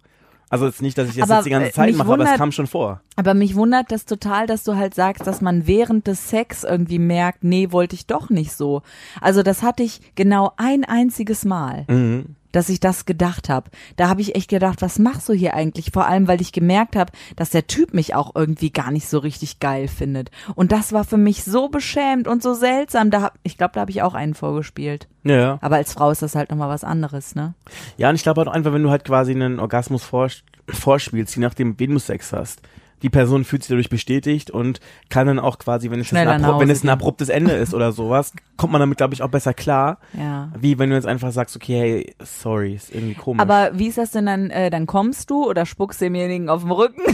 [0.54, 2.28] Also jetzt nicht, dass ich das Aber, jetzt die ganze äh, Zeit mache, aber es
[2.28, 3.00] wundert- kam schon vor.
[3.16, 7.00] Aber mich wundert das total, dass du halt sagst, dass man während des Sex irgendwie
[7.00, 8.82] merkt, nee, wollte ich doch nicht so.
[9.20, 12.36] Also das hatte ich genau ein einziges Mal, Mhm.
[12.54, 13.70] Dass ich das gedacht habe.
[13.96, 15.90] Da habe ich echt gedacht, was machst du hier eigentlich?
[15.92, 19.18] Vor allem, weil ich gemerkt habe, dass der Typ mich auch irgendwie gar nicht so
[19.18, 20.30] richtig geil findet.
[20.54, 23.10] Und das war für mich so beschämt und so seltsam.
[23.10, 25.08] Da hab, ich glaube, da habe ich auch einen vorgespielt.
[25.24, 25.58] Ja, ja.
[25.62, 27.54] Aber als Frau ist das halt nochmal was anderes, ne?
[27.96, 30.28] Ja, und ich glaube halt auch einfach, wenn du halt quasi einen Orgasmus vor,
[30.68, 32.60] vorspielst, je nachdem, wen du Sex hast.
[33.04, 36.58] Die Person fühlt sich dadurch bestätigt und kann dann auch quasi, wenn es, ein, abru-
[36.58, 39.54] wenn es ein abruptes Ende ist oder sowas, kommt man damit, glaube ich, auch besser
[39.54, 39.98] klar.
[40.18, 40.50] Ja.
[40.58, 43.40] Wie wenn du jetzt einfach sagst, okay, hey, sorry, ist irgendwie komisch.
[43.42, 44.50] Aber wie ist das denn dann?
[44.50, 47.02] Äh, dann kommst du oder spuckst demjenigen auf den Rücken?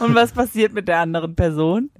[0.00, 1.90] Und was passiert mit der anderen Person?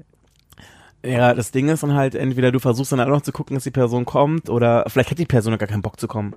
[1.04, 3.62] ja, das Ding ist dann halt, entweder du versuchst dann halt noch zu gucken, dass
[3.62, 6.34] die Person kommt oder vielleicht hat die Person gar keinen Bock zu kommen.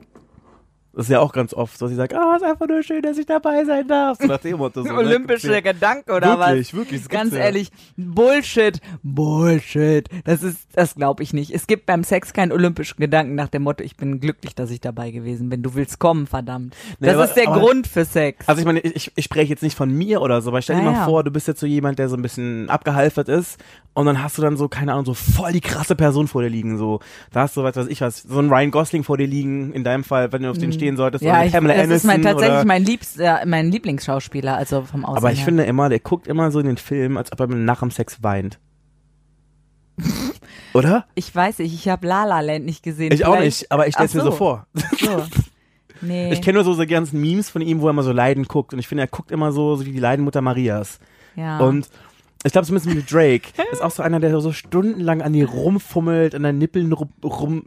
[1.00, 3.02] Das ist ja auch ganz oft so, dass sie sagt, ah, ist einfach nur schön,
[3.02, 4.18] dass ich dabei sein darf.
[4.20, 4.82] So nach dem Motto.
[4.84, 4.96] So, ne?
[4.98, 6.78] Olympische Gedanke oder Wirklich, was?
[6.78, 7.40] wirklich, gibt's Ganz ja.
[7.40, 10.10] ehrlich, Bullshit, Bullshit.
[10.26, 11.52] Das ist, das glaube ich nicht.
[11.52, 14.82] Es gibt beim Sex keinen olympischen Gedanken nach dem Motto, ich bin glücklich, dass ich
[14.82, 15.62] dabei gewesen bin.
[15.62, 16.76] Du willst kommen, verdammt.
[17.00, 18.48] Nee, Das aber- ist der aber- Grund für Sex.
[18.50, 20.84] Also ich meine, ich, ich spreche jetzt nicht von mir oder so, aber stell dir
[20.84, 21.06] Ja, mal ja.
[21.06, 23.58] vor, du bist jetzt so jemand, der so ein bisschen abgehalfert ist
[23.94, 26.50] und dann hast du dann so, keine Ahnung, so voll die krasse Person vor dir
[26.50, 27.00] liegen, so.
[27.32, 29.84] Da hast du, was weiß ich was, so ein Ryan Gosling vor dir liegen, in
[29.84, 32.58] deinem Fall, wenn du auf den stehen solltest, ja, ich, Pamela das ist mein, tatsächlich
[32.58, 35.45] oder, mein, Liebster, mein Lieblingsschauspieler, also vom Aussehen Aber ich her.
[35.45, 38.23] finde immer, der guckt immer so in den Film, als ob er nach dem Sex
[38.23, 38.60] weint.
[40.73, 41.06] oder?
[41.15, 43.12] Ich weiß nicht, ich habe La La Land nicht gesehen.
[43.12, 44.67] Ich auch Vielleicht- nicht, aber ich stell's Ach mir so vor.
[44.99, 45.23] So.
[46.02, 46.32] Nee.
[46.32, 48.71] Ich kenne nur so die ganzen Memes von ihm, wo er immer so Leiden guckt
[48.71, 50.97] und ich finde, er guckt immer so, so wie die Leidenmutter Marias.
[51.36, 51.60] ja.
[51.60, 51.89] Und
[52.45, 55.34] ich glaube, so ein bisschen wie Drake ist auch so einer, der so stundenlang an
[55.34, 57.10] die rumfummelt, an den Nippeln rum.
[57.21, 57.65] rum.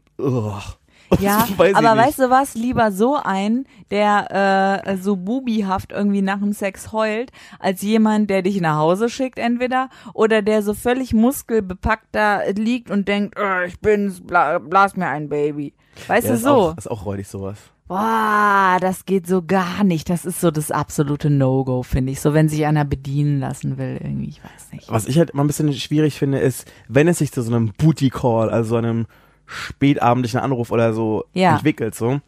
[1.20, 2.06] Ja, Weiß aber nicht.
[2.06, 2.54] weißt du was?
[2.54, 8.42] Lieber so ein, der äh, so bubihaft irgendwie nach dem Sex heult, als jemand, der
[8.42, 13.66] dich nach Hause schickt entweder oder der so völlig muskelbepackt da liegt und denkt, äh,
[13.66, 15.74] ich bin's, bla, blas mir ein Baby.
[16.06, 16.50] Weißt Ja, du ist so?
[16.50, 17.58] Auch, ist auch räudig sowas.
[17.88, 20.08] Boah, das geht so gar nicht.
[20.08, 22.20] Das ist so das absolute No-Go, finde ich.
[22.22, 24.90] So, wenn sich einer bedienen lassen will, irgendwie, ich weiß nicht.
[24.90, 27.72] Was ich halt immer ein bisschen schwierig finde, ist, wenn es sich zu so einem
[27.76, 29.04] Booty-Call, also so einem
[29.52, 31.54] spätabendlichen Anruf oder so Ja.
[31.54, 32.20] entwickelt, so.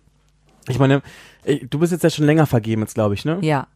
[0.68, 1.02] Ich meine,
[1.68, 3.38] du bist jetzt ja schon länger vergeben jetzt, glaube ich, ne?
[3.42, 3.66] Ja.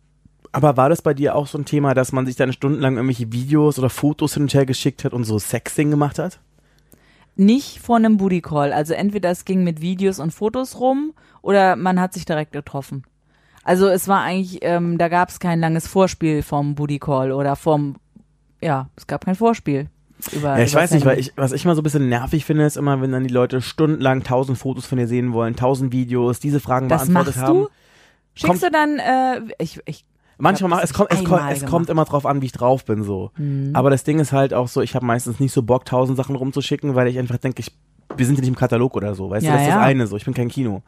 [0.53, 3.31] Aber war das bei dir auch so ein Thema, dass man sich dann stundenlang irgendwelche
[3.33, 6.41] Videos oder Fotos hin und her geschickt hat und so Sexting gemacht hat?
[7.37, 8.73] Nicht vor einem Booty Call.
[8.73, 13.05] Also entweder es ging mit Videos und Fotos rum oder man hat sich direkt getroffen.
[13.63, 17.55] Also es war eigentlich, ähm, da gab es kein langes Vorspiel vom Booty Call oder
[17.55, 17.97] vom,
[18.63, 19.89] ja, es gab kein Vorspiel.
[20.33, 22.65] Über, Ja, ich weiß nicht, weil ich, was ich mal so ein bisschen nervig finde,
[22.65, 26.41] ist immer, wenn dann die Leute stundenlang tausend Fotos von dir sehen wollen, tausend Videos,
[26.41, 27.59] diese Fragen Das beantwortet machst haben.
[27.61, 27.69] du?
[28.35, 30.05] Schickst Kommt- du dann, äh, ich, ich,
[30.41, 31.89] Manchmal mach, es kommt, es, kommt, es kommt.
[31.89, 31.93] Mhm.
[31.93, 33.33] immer drauf an, wie ich drauf bin, so.
[33.73, 36.37] Aber das Ding ist halt auch so, ich habe meistens nicht so Bock, tausend Sachen
[36.37, 37.73] rumzuschicken, weil ich einfach denke, ich,
[38.17, 39.77] wir sind ja nicht im Katalog oder so, weißt Ja, du, das ist ja.
[39.79, 40.83] das eine so, ich bin kein Kino.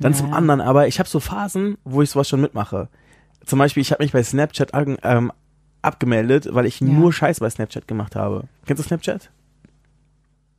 [0.00, 2.88] Dann Ja, zum anderen, aber ich habe so Phasen, wo ich sowas schon mitmache.
[3.44, 5.30] Zum Beispiel, ich habe mich bei Snapchat an, ähm,
[5.86, 6.88] abgemeldet, weil ich Ja.
[6.88, 8.44] nur Scheiß bei Snapchat gemacht habe.
[8.66, 9.30] Kennst du Snapchat?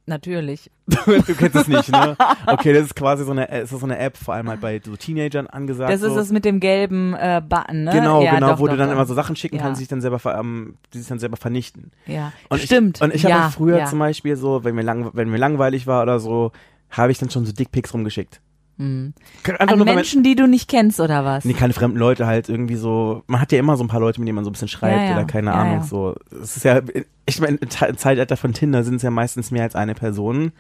[0.08, 0.72] natürlich.
[0.88, 2.16] du kennst es nicht, ne?
[2.46, 4.96] Okay, das ist quasi so eine, ist so eine App, vor allem halt bei so
[4.96, 5.92] Teenagern angesagt.
[5.92, 6.20] Das ist so.
[6.20, 7.92] es mit dem gelben äh, Button, ne?
[7.92, 8.96] Genau, ja, genau, doch, wo doch, du dann doch.
[8.96, 9.64] immer so Sachen schicken Ja.
[9.64, 11.92] kannst, die sich dann selber, ähm, die sich dann selber vernichten.
[12.06, 12.98] Ja, Und stimmt.
[12.98, 13.86] Ich, und ich ja, habe früher ja.
[13.86, 16.52] zum Beispiel so, wenn mir, lang, wenn mir langweilig war oder so,
[16.90, 18.40] habe ich dann schon so Dickpics rumgeschickt.
[18.78, 19.14] Mhm.
[19.44, 21.46] Einfach An nur, man- Menschen, die du nicht kennst, oder was?
[21.46, 23.24] Nee, keine fremden Leute halt irgendwie so.
[23.28, 24.98] Man hat ja immer so ein paar Leute, mit denen man so ein bisschen schreibt
[24.98, 25.14] Ja, ja.
[25.16, 26.16] oder keine Ja, Ahnung so.
[26.42, 26.82] Es ist ja,
[27.26, 29.96] ich meine, im Te- im Zeitalter von Tinder sind es ja meistens mehr als eine
[29.96, 30.52] Person.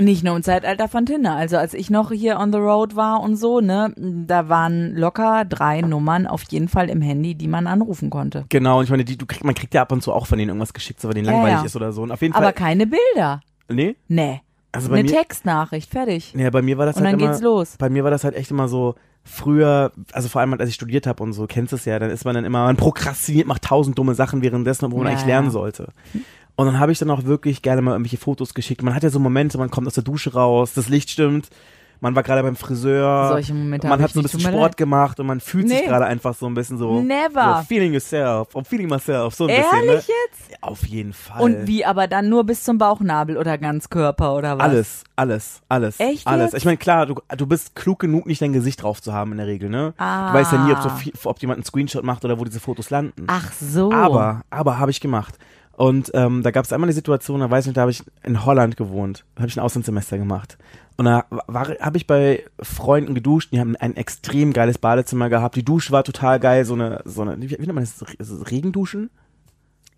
[0.00, 1.34] Nicht nur im Zeitalter von Tinder.
[1.34, 5.44] Also als ich noch hier on the road war und so, ne, da waren locker
[5.44, 8.44] drei Nummern auf jeden Fall im Handy, die man anrufen konnte.
[8.48, 10.38] Genau, und ich meine, die, du krieg, man kriegt ja ab und zu auch von
[10.38, 12.02] denen irgendwas geschickt, so wenn denen langweilig ist oder so.
[12.02, 12.52] Und auf jeden Aber Fall.
[12.52, 13.40] keine Bilder.
[13.68, 13.96] Nee?
[14.06, 14.40] Nee.
[14.72, 16.34] Also bei Eine mir, Textnachricht, fertig.
[16.36, 17.76] ja, bei mir war das Und halt dann immer, geht's los.
[17.78, 21.06] Bei mir war das halt echt immer so, früher, also vor allem als ich studiert
[21.06, 23.62] habe und so, kennst du es ja, dann ist man dann immer, man prokrastiniert, macht
[23.62, 25.88] tausend dumme Sachen währenddessen, wo man Ja, eigentlich lernen sollte.
[26.56, 28.82] Und dann habe ich dann auch wirklich gerne mal irgendwelche Fotos geschickt.
[28.82, 31.48] Man hat ja so Momente, man kommt aus der Dusche raus, das Licht stimmt,
[32.00, 35.26] man war gerade beim Friseur, Solche Momente man hat so ein bisschen Sport gemacht und
[35.26, 35.86] man fühlt sich Nee.
[35.86, 37.58] gerade einfach so ein bisschen so, Never.
[37.58, 39.64] so feeling yourself, I'm feeling myself, so ein bisschen.
[39.88, 40.14] Ehrlich Ne?
[40.26, 40.50] jetzt?
[40.52, 41.42] Ja, auf jeden Fall.
[41.42, 44.64] Und wie, aber dann nur bis zum Bauchnabel oder ganz Körper oder was?
[44.64, 46.00] Alles, alles, alles.
[46.00, 46.52] Echt Alles.
[46.52, 46.58] jetzt?
[46.60, 49.38] Ich meine, klar, du, du bist klug genug, nicht dein Gesicht drauf zu haben in
[49.38, 49.94] der Regel, ne?
[49.98, 50.28] Ah.
[50.28, 52.60] Du weißt ja nie, ob, so viel, ob jemand einen Screenshot macht oder wo diese
[52.60, 53.24] Fotos landen.
[53.26, 53.92] Ach so.
[53.92, 55.36] Aber, aber habe ich gemacht.
[55.76, 58.02] Und ähm, da gab es einmal eine Situation, da weiß ich nicht, da habe ich
[58.24, 59.24] in Holland gewohnt.
[59.36, 60.58] Da habe ich ein Auslandssemester gemacht.
[60.98, 65.54] Und da war, habe ich bei Freunden geduscht, die haben ein extrem geiles Badezimmer gehabt.
[65.54, 68.02] Die Dusche war total geil, so eine, so eine, wie, wie nennt man das?
[68.18, 69.08] Ist es Regenduschen?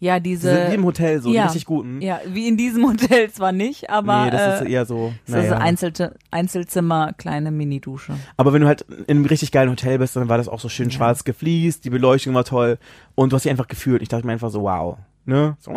[0.01, 0.71] ja, Diese, diese.
[0.71, 1.45] wie im Hotel, so, ja.
[1.45, 2.01] richtig guten.
[2.01, 4.25] Ja, wie in diesem Hotel zwar nicht, aber.
[4.25, 5.13] nee, das äh, ist eher so.
[5.27, 5.63] das ist naja.
[5.63, 8.15] Einzelte, Einzelzimmer, kleine Minidusche.
[8.37, 10.69] Aber wenn du halt in einem richtig geilen Hotel bist, dann war das auch so
[10.69, 12.79] schön schwarz gefliest, die Beleuchtung war toll
[13.15, 14.03] und du hast dich einfach gefühlt.
[14.03, 14.99] Ich dachte mir einfach so, wow.
[15.27, 15.57] Ne?
[15.61, 15.73] So,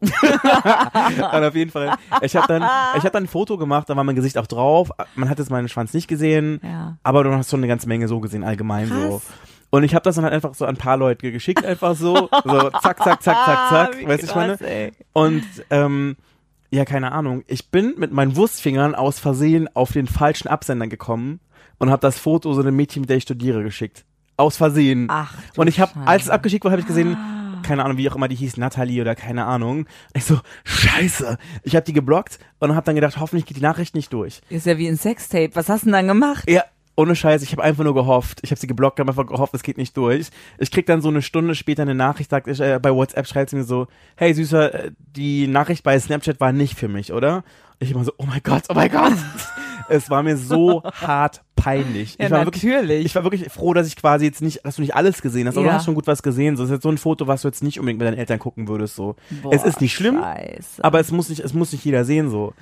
[0.00, 1.94] und auf jeden Fall.
[2.22, 2.62] Ich habe dann,
[2.96, 4.90] ich hab dann ein Foto gemacht, da war mein Gesicht auch drauf.
[5.14, 6.96] Man hat jetzt meinen Schwanz nicht gesehen, Ja.
[7.02, 9.08] aber du hast schon eine ganze Menge so gesehen, allgemein so.
[9.18, 9.22] Krass.
[9.72, 12.28] Und ich habe das dann halt einfach so an ein paar Leute geschickt, einfach so.
[12.44, 13.90] So zack, zack, zack, zack, zack.
[13.94, 14.60] Ah, Wie weißt du, ich meine?
[14.60, 14.92] ey.
[15.12, 16.16] Und ähm,
[16.70, 17.44] ja, keine Ahnung.
[17.46, 21.38] Ich bin mit meinen Wurstfingern aus Versehen auf den falschen Absender gekommen
[21.78, 24.04] und habe das Foto so einem Mädchen, mit der ich studiere, geschickt.
[24.36, 25.06] Aus Versehen.
[25.10, 27.16] Ach, und ich habe, als es abgeschickt wurde, habe ich gesehen,
[27.62, 29.86] keine Ahnung, wie auch immer die hieß, Natalie oder keine Ahnung.
[30.14, 31.38] Ich so, scheiße.
[31.62, 34.40] Ich habe die geblockt und habe dann gedacht, hoffentlich geht die Nachricht nicht durch.
[34.50, 35.50] Ist ja wie ein Sextape.
[35.54, 36.48] Was hast du denn dann gemacht?
[36.48, 36.64] Ja,
[36.96, 38.40] ohne Scheiß, ich habe einfach nur gehofft.
[38.42, 40.28] Ich habe sie geblockt, habe einfach gehofft, es geht nicht durch.
[40.58, 43.50] Ich krieg dann so eine Stunde später eine Nachricht, sagt ich, äh, bei WhatsApp schreibt
[43.50, 47.42] sie mir so, hey Süßer, äh, die Nachricht bei Snapchat war nicht für mich, oder?
[47.78, 49.14] Ich immer so, oh mein Gott, oh mein Gott.
[49.88, 52.16] es war mir so hart peinlich.
[52.18, 53.06] Ja, ich war wirklich natürlich.
[53.06, 55.56] ich war wirklich froh, dass ich quasi jetzt nicht, dass du nicht alles gesehen hast,
[55.56, 55.72] aber Ja.
[55.72, 56.56] du hast schon gut was gesehen.
[56.56, 58.38] So das ist jetzt so ein Foto, was du jetzt nicht unbedingt mit deinen Eltern
[58.38, 58.96] gucken würdest.
[58.96, 60.84] So, Boah, es ist nicht schlimm, Scheiße.
[60.84, 62.52] aber es muss nicht, es muss nicht jeder sehen so.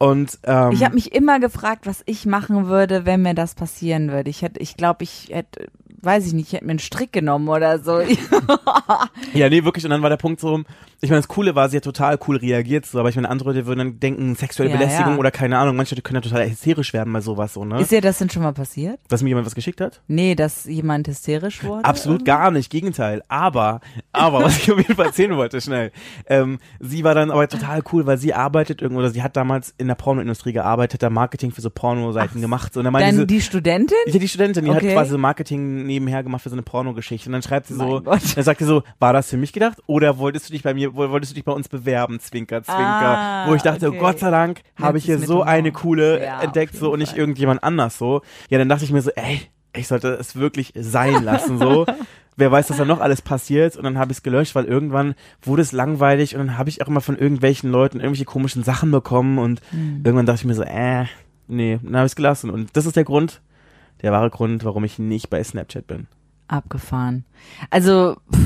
[0.00, 4.10] Und ähm, Ich habe mich immer gefragt, was ich machen würde, wenn mir das passieren
[4.10, 4.30] würde.
[4.30, 5.66] Ich hätte, ich glaube, ich hätte,
[6.02, 8.00] weiß ich nicht, ich hätte mir einen Strick genommen oder so.
[9.32, 9.84] Ja, nee, wirklich.
[9.84, 10.60] Und dann war der Punkt so,
[11.00, 13.50] ich meine, das Coole war, sie hat total cool reagiert, so, aber ich meine, andere
[13.52, 15.18] Leute würden dann denken, sexuelle Ja, Belästigung ja.
[15.18, 17.80] oder keine Ahnung, manche Leute können ja total hysterisch werden bei sowas so, ne?
[17.80, 18.98] Ist dir das denn schon mal passiert?
[19.08, 20.00] Dass mir jemand was geschickt hat?
[20.08, 21.84] Nee, dass jemand hysterisch wurde?
[21.84, 23.22] Absolut gar nicht, Gegenteil.
[23.28, 23.80] Aber,
[24.12, 25.92] aber, was ich auf jeden Fall erzählen wollte, schnell.
[26.26, 29.74] Ähm, sie war dann aber total cool, weil sie arbeitet irgendwo, oder sie hat damals
[29.78, 32.74] in der Pornoindustrie gearbeitet, da Marketing für so Pornoseiten gemacht.
[32.74, 33.96] So, und dann Dann sie, die Studentin?
[34.06, 34.88] Ja, die Studentin, die Okay.
[34.88, 37.28] hat quasi so Marketing nebenher gemacht für so eine Pornogeschichte.
[37.28, 39.78] Und dann schreibt sie so, dann sagt sie so, war das für mich gedacht?
[39.86, 42.20] Oder wolltest du dich bei mir, woll- wolltest du dich bei uns bewerben?
[42.20, 43.18] Zwinker, zwinker.
[43.18, 43.96] Ah, Wo ich dachte, okay.
[43.98, 46.98] oh Gott sei Dank habe ich hier so eine coole Ja, entdeckt, auf so und
[47.00, 48.22] nicht irgendjemand anders so.
[48.48, 49.40] Ja, dann dachte ich mir so, ey,
[49.76, 51.86] ich sollte es wirklich sein lassen, so.
[52.36, 55.14] Wer weiß, was da noch alles passiert und dann habe ich es gelöscht, weil irgendwann
[55.42, 58.90] wurde es langweilig und dann habe ich auch immer von irgendwelchen Leuten irgendwelche komischen Sachen
[58.90, 60.00] bekommen und Hm.
[60.04, 61.04] irgendwann dachte ich mir so, äh,
[61.48, 63.42] nee, dann habe ich es gelassen und das ist der Grund,
[64.02, 66.06] der wahre Grund, warum ich nicht bei Snapchat bin.
[66.48, 67.24] Abgefahren.
[67.70, 68.40] Also, pff.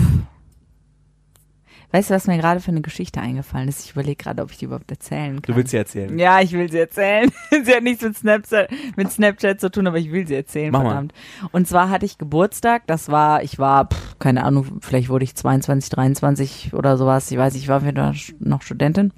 [1.92, 3.84] weißt du, was mir gerade für eine Geschichte eingefallen ist?
[3.84, 5.52] Ich überlege gerade, ob ich die überhaupt erzählen kann.
[5.52, 6.18] Du willst sie erzählen.
[6.18, 7.30] Ja, ich will sie erzählen.
[7.64, 10.82] sie hat nichts mit Snapchat, mit Snapchat zu tun, aber ich will sie erzählen, Mach
[10.82, 10.88] mal.
[10.90, 11.14] verdammt.
[11.52, 15.34] Und zwar hatte ich Geburtstag, das war, ich war, pff, keine Ahnung, vielleicht wurde ich
[15.34, 19.12] 22, 23 oder sowas, ich weiß, nicht, ich war wieder noch Studentin.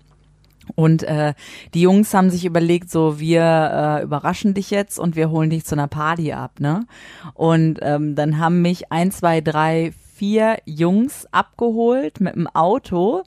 [0.75, 1.35] Und äh,
[1.75, 5.65] die Jungs haben sich überlegt, so wir äh, überraschen dich jetzt und wir holen dich
[5.65, 6.87] zu einer Party ab, ne?
[7.35, 13.23] Und ähm, dann haben mich ein, zwei, drei, vier Jungs abgeholt mit dem Auto.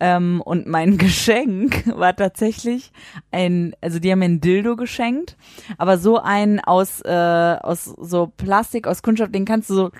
[0.00, 2.90] Ähm, und mein Geschenk war tatsächlich
[3.30, 5.36] ein, also die haben mir ein Dildo geschenkt,
[5.78, 9.90] aber so ein aus, äh, aus so Plastik, aus Kunststoff, den kannst du so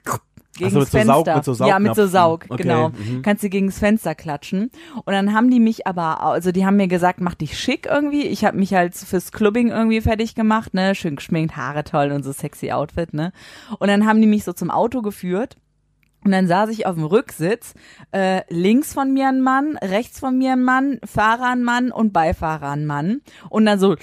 [0.54, 1.36] gegen so, das mit so Saug- Fenster.
[1.36, 2.06] mit so ja, mit so.
[2.06, 2.88] Saug, Okay, genau.
[2.90, 3.22] mhm.
[3.22, 4.70] Kannst du gegen das Fenster klatschen.
[5.04, 8.22] Und dann haben die mich aber, also die haben mir gesagt, mach dich schick irgendwie.
[8.22, 12.22] Ich habe mich halt fürs Clubbing irgendwie fertig gemacht, ne, schön geschminkt, Haare toll und
[12.24, 13.32] so sexy Outfit, ne.
[13.78, 15.56] Und dann haben die mich so zum Auto geführt.
[16.24, 17.74] Und dann saß ich auf dem Rücksitz,
[18.12, 22.14] äh, links von mir ein Mann, rechts von mir ein Mann, Fahrer ein Mann und
[22.14, 23.20] Beifahrer ein Mann.
[23.50, 23.94] Und dann so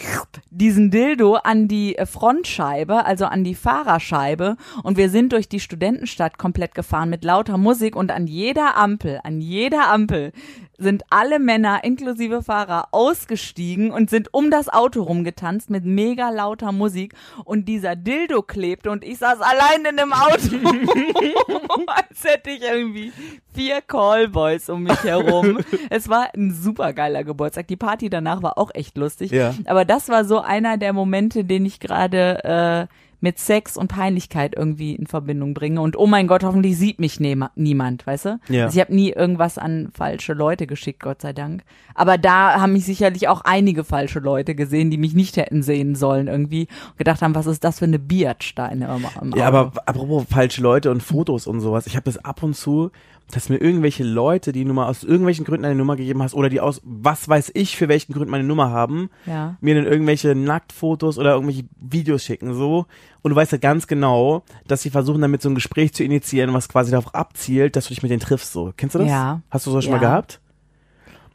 [0.52, 4.56] diesen Dildo an die äh, Frontscheibe, also an die Fahrerscheibe.
[4.84, 9.20] Und wir sind durch die Studentenstadt komplett gefahren mit lauter Musik und an jeder Ampel,
[9.24, 10.32] an jeder Ampel
[10.82, 16.72] sind alle Männer inklusive Fahrer ausgestiegen und sind um das Auto rumgetanzt mit mega lauter
[16.72, 17.14] Musik
[17.46, 20.40] und dieser Dildo klebte und ich saß allein in dem Auto,
[22.12, 23.14] als hätte ich irgendwie
[23.54, 25.60] vier Callboys um mich herum.
[25.90, 27.68] es war ein super geiler Geburtstag.
[27.68, 29.32] Die Party danach war auch echt lustig.
[29.32, 29.54] Ja.
[29.66, 34.56] Aber das war so einer der Momente, den ich gerade äh, mit Sex und Peinlichkeit
[34.58, 35.80] irgendwie in Verbindung bringe.
[35.80, 38.40] Und oh mein Gott, hoffentlich sieht mich ne niemand, weißt du?
[38.50, 38.66] Ja.
[38.66, 41.64] Also ich habe nie irgendwas an falsche Leute geschickt, Gott sei Dank.
[41.96, 45.96] Aber da haben mich sicherlich auch einige falsche Leute gesehen, die mich nicht hätten sehen
[45.96, 49.58] sollen irgendwie und gedacht haben, was ist das für eine Biatsteine im, im Ja, Auto.
[49.58, 51.88] aber apropos falsche Leute und Fotos und sowas.
[51.88, 52.92] Ich habe das ab und zu,
[53.32, 56.60] dass mir irgendwelche Leute, die Nummer aus irgendwelchen Gründen eine Nummer gegeben hast oder die
[56.60, 59.56] aus was weiß ich für welchen Gründen meine Nummer haben, Ja.
[59.62, 62.86] mir dann irgendwelche Nacktfotos oder irgendwelche Videos schicken so
[63.22, 66.54] und du weißt ja ganz genau, dass sie versuchen damit so ein Gespräch zu initiieren,
[66.54, 68.74] was quasi darauf abzielt, dass du dich mit denen triffst so.
[68.78, 69.08] Kennst du das?
[69.10, 69.42] Ja.
[69.50, 70.00] Hast du sowas schon Ja.
[70.00, 70.40] mal gehabt?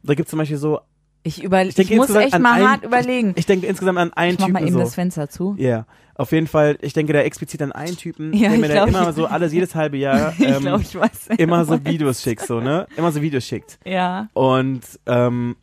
[0.03, 0.81] Da gibt's zum Beispiel so,
[1.27, 3.33] Ich, über, ich, denke muss echt mal einen- hart überlegen.
[3.37, 4.79] ich denke insgesamt an einen Ich mach Typen mal eben so.
[4.81, 5.57] das Fenster zu.
[5.59, 6.79] Ja, auf jeden Fall.
[6.83, 9.17] Ich denke da explizit an einen Typen, Ja, der ich mir glaub, da immer ich-
[9.17, 11.29] so alles jedes halbe Jahr ich ähm, glaube, ich weiß.
[11.39, 11.85] immer so.
[11.85, 12.87] Videos schickt, so ne?
[12.97, 13.79] Immer so Videos schickt.
[13.85, 14.29] Ja.
[14.35, 15.57] Und ähm,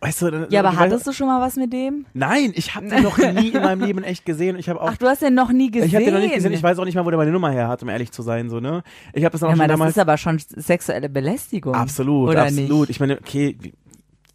[0.00, 2.06] weißt du, dann- Ja, aber ich hattest weiß, du schon mal was mit dem?
[2.12, 4.58] Nein, ich habe den noch nie in meinem Leben echt gesehen.
[4.58, 5.88] Ich auch Ach, du hast den noch nie gesehen.
[5.88, 6.52] ich habe den noch nicht gesehen.
[6.52, 8.50] Ich weiß auch nicht mal, wo der meine Nummer her hat, um ehrlich zu sein,
[8.50, 8.82] so ne?
[9.12, 11.74] Ich habe das auch ja, schon mal, das damals ist aber schon sexuelle Belästigung.
[11.74, 12.80] absolut, absolut.
[12.80, 12.90] Nicht?
[12.90, 13.56] Ich meine, okay,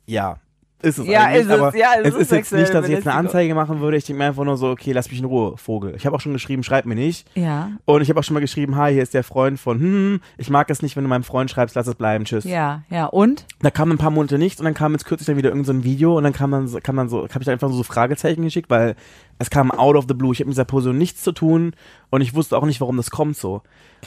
[0.10, 0.38] ja.
[0.82, 2.86] Ist es Ja, eigentlich, ist es, aber ja, es es ist ist jetzt nicht, dass
[2.86, 3.98] ich jetzt eine Anzeige machen würde.
[3.98, 5.94] Ich denke mir einfach nur so, okay, lass mich in Ruhe, Vogel.
[5.98, 7.28] Ich habe auch schon geschrieben, schreib mir nicht.
[7.36, 10.22] Ja, Und ich habe auch schon mal geschrieben, hi, hier ist der Freund von, hm,
[10.38, 12.46] ich mag es nicht, wenn du meinem Freund schreibst, lass es bleiben, tschüss.
[12.46, 13.08] ja, ja.
[13.08, 13.46] Und?
[13.62, 15.74] Da kam ein paar Monate nichts und dann kam jetzt kürzlich dann wieder irgendein so
[15.74, 18.42] ein Video und dann kam so- kam dann so, habe ich da einfach so Fragezeichen
[18.44, 18.96] geschickt, weil
[19.38, 20.32] es kam out of the blue.
[20.32, 21.74] Ich habe mit dieser Person nichts zu tun
[22.10, 23.64] und ich wusste auch nicht, warum das kommt so.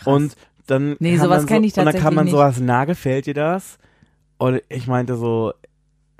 [0.06, 0.36] Und
[0.68, 2.32] dann Nee, sowas dann so, ich Und dann kam tatsächlich dann nicht.
[2.32, 3.76] sowas, na, gefällt dir das?
[4.38, 5.52] Und ich meinte so,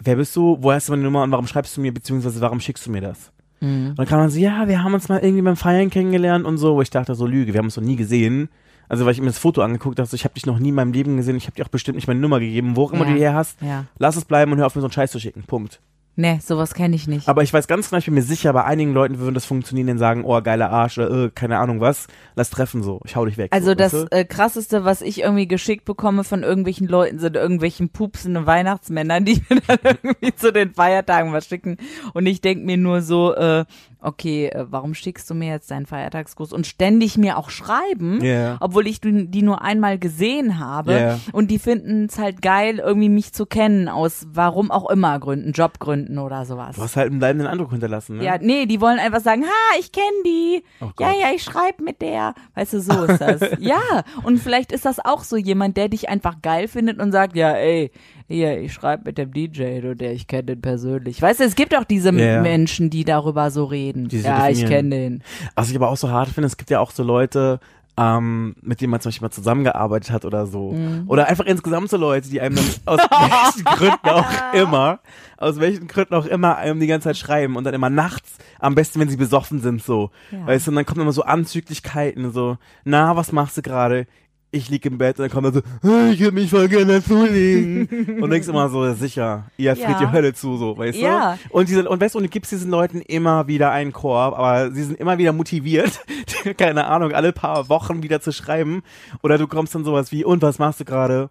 [0.05, 0.59] wer bist du?
[0.61, 3.01] Woher hast du meine Nummer und warum schreibst du mir, beziehungsweise warum schickst du mir
[3.01, 3.33] das?
[3.61, 3.91] Mhm.
[3.91, 6.59] Und dann kam man so, ja, wir haben uns mal irgendwie beim Feiern kennengelernt und
[6.59, 8.49] so, wo ich dachte, so Lüge, wir haben uns noch nie gesehen.
[8.89, 10.75] Also weil ich mir das Foto angeguckt habe, so, ich habe dich noch nie in
[10.75, 13.05] meinem Leben gesehen, ich habe dir auch bestimmt nicht meine Nummer gegeben, wo auch immer
[13.05, 13.11] Ja.
[13.11, 13.61] du die her hast.
[13.63, 13.85] Ja.
[13.99, 15.45] Lass es bleiben und hör auf, mir so einen Scheiß zu schicken.
[15.45, 15.81] Punkt.
[16.15, 17.27] Nee, sowas kenne ich nicht.
[17.27, 19.87] Aber ich weiß ganz genau, ich bin mir sicher, bei einigen Leuten würde das funktionieren,
[19.87, 22.07] die sagen, oh, geiler Arsch oder äh, keine Ahnung was.
[22.35, 23.01] Lass treffen so.
[23.07, 23.51] Ich hau dich weg.
[23.53, 24.17] Also so, das weißt du?
[24.17, 29.43] äh, krasseste, was ich irgendwie geschickt bekomme von irgendwelchen Leuten, sind irgendwelchen pupsende Weihnachtsmänner, die
[29.49, 31.79] mir dann irgendwie zu den Feiertagen was schicken.
[32.13, 33.65] Und ich denk mir nur so, äh,
[34.03, 36.53] okay, äh, warum schickst du mir jetzt deinen Feiertagsgruß?
[36.53, 38.57] Und ständig mir auch schreiben, Ja.
[38.61, 40.93] obwohl ich die nur einmal gesehen habe.
[40.93, 41.19] Ja.
[41.33, 45.53] Und die finden es halt geil, irgendwie mich zu kennen, aus warum auch immer Gründen,
[45.53, 46.77] Jobgründen oder sowas.
[46.77, 48.25] Du hast halt einen bleibenden Eindruck hinterlassen, ne?
[48.25, 50.63] Ja, nee, die wollen einfach sagen, ha, ich kenne die.
[50.81, 52.35] Oh ja, ja, ich schreib mit der.
[52.55, 53.41] Weißt du, so ist das.
[53.59, 53.81] ja,
[54.25, 57.53] und vielleicht ist das auch so jemand, der dich einfach geil findet und sagt, ja,
[57.53, 57.91] ey,
[58.29, 61.21] hier, ich schreib mit dem DJ, du, der ich kenne den persönlich.
[61.21, 62.41] Weißt du, es gibt auch diese Ja.
[62.41, 64.09] Menschen, die darüber so reden.
[64.11, 65.23] So ja, ich kenne den.
[65.55, 67.61] Was ich aber auch so hart finde, es gibt ja auch so Leute,
[67.99, 70.73] ähm, mit denen man zum Beispiel mal zusammengearbeitet hat oder so.
[70.73, 71.05] Mhm.
[71.09, 75.01] Oder einfach insgesamt so Leute, die einem dann aus welchen Gründen auch immer,
[75.37, 78.75] aus welchen Gründen auch immer einem die ganze Zeit schreiben und dann immer nachts, am
[78.75, 80.11] besten, wenn sie besoffen sind, so.
[80.31, 80.47] Ja.
[80.47, 84.07] Weißt du, und dann kommen immer so Anzüglichkeiten, so, na, was machst du gerade?
[84.55, 87.03] Ich lieg im Bett und dann kommt dann so, "Ah, ich würde mich voll gerne
[87.03, 87.89] zulegen.
[88.21, 89.99] und denkst immer so, sicher, ihr friert Ja.
[90.07, 91.39] die Hölle zu, so, weißt Ja.
[91.49, 91.57] du?
[91.57, 94.71] Und, diese, und weißt du, und du gibst diesen Leuten immer wieder einen Korb, aber
[94.71, 96.01] sie sind immer wieder motiviert,
[96.59, 98.83] keine Ahnung, alle paar Wochen wieder zu schreiben.
[99.23, 101.31] Oder du kommst dann sowas wie, und was machst du gerade?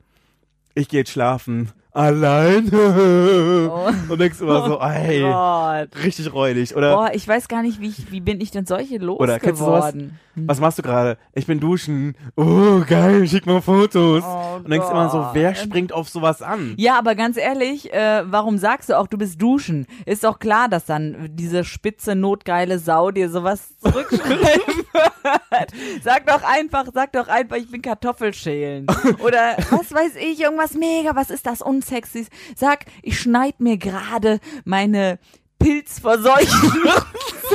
[0.74, 1.70] Ich gehe jetzt schlafen.
[1.94, 2.70] Allein?
[4.10, 6.04] Und denkst immer so, ey, Oh Gott.
[6.04, 6.76] richtig räudig.
[6.76, 9.62] Oder Boah, ich weiß gar nicht, wie, ich, wie bin ich denn solche Oder kennst
[9.62, 9.86] du sowas?
[9.94, 10.20] losgeworden?
[10.34, 11.18] was machst du gerade?
[11.34, 12.16] Ich bin duschen.
[12.38, 14.24] Oh, geil, schick mal Fotos.
[14.26, 15.30] Oh und denkst immer so, Gott.
[15.34, 16.74] wer springt auf sowas an?
[16.78, 19.88] Ja, aber ganz ehrlich, äh, warum sagst du auch, du bist duschen?
[20.06, 25.72] Ist doch klar, dass dann diese spitze, notgeile Sau dir sowas zurückschreiben wird.
[26.02, 28.88] Sag doch einfach, sag doch einfach, ich bin Kartoffelschälen.
[29.26, 32.28] Oder was weiß ich, irgendwas mega, was ist das Unsexys?
[32.56, 35.18] Sag, ich schneid mir gerade meine
[35.60, 36.72] pilzverseuchten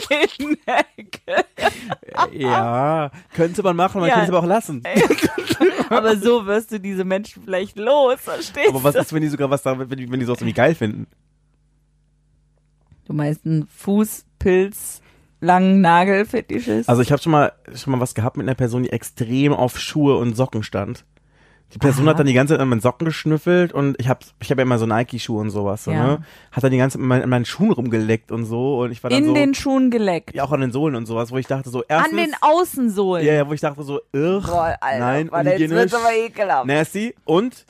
[0.09, 1.45] Zähnecke.
[2.33, 4.15] Ja, könnte man machen, man Ja.
[4.17, 4.83] könnte es aber auch lassen.
[5.89, 9.01] Aber so wirst du diese Menschen vielleicht los, verstehst Aber was du?
[9.01, 11.07] ist, wenn die sogar was sagen, wenn die, wenn die sowas irgendwie geil finden?
[13.05, 15.01] Du meinst einen Fußpilz,
[15.41, 16.89] langen Nagelfetischist?
[16.89, 19.79] Also ich habe schon mal schon mal was gehabt mit einer Person, die extrem auf
[19.79, 21.05] Schuhe und Socken stand.
[21.75, 22.13] Die Person Aha.
[22.13, 24.63] hat dann die ganze Zeit an meinen Socken geschnüffelt und ich hab ich habe ja
[24.63, 26.07] immer so Nike-Schuhe und sowas, so, Ja.
[26.07, 26.19] ne?
[26.53, 29.19] Hat dann die ganze Zeit an meinen, Schuhen rumgeleckt und so und ich war dann
[29.19, 30.33] In so den Schuhen geleckt.
[30.35, 33.27] ja auch an den Sohlen und sowas, wo ich dachte so erstens An den Außensohlen.
[33.27, 36.15] ja, ja, wo ich dachte so irr, Boah, Alter, nein, Mann, jetzt unhygienisch, wird's aber
[36.15, 36.67] ekelhaft.
[36.67, 37.65] nasty und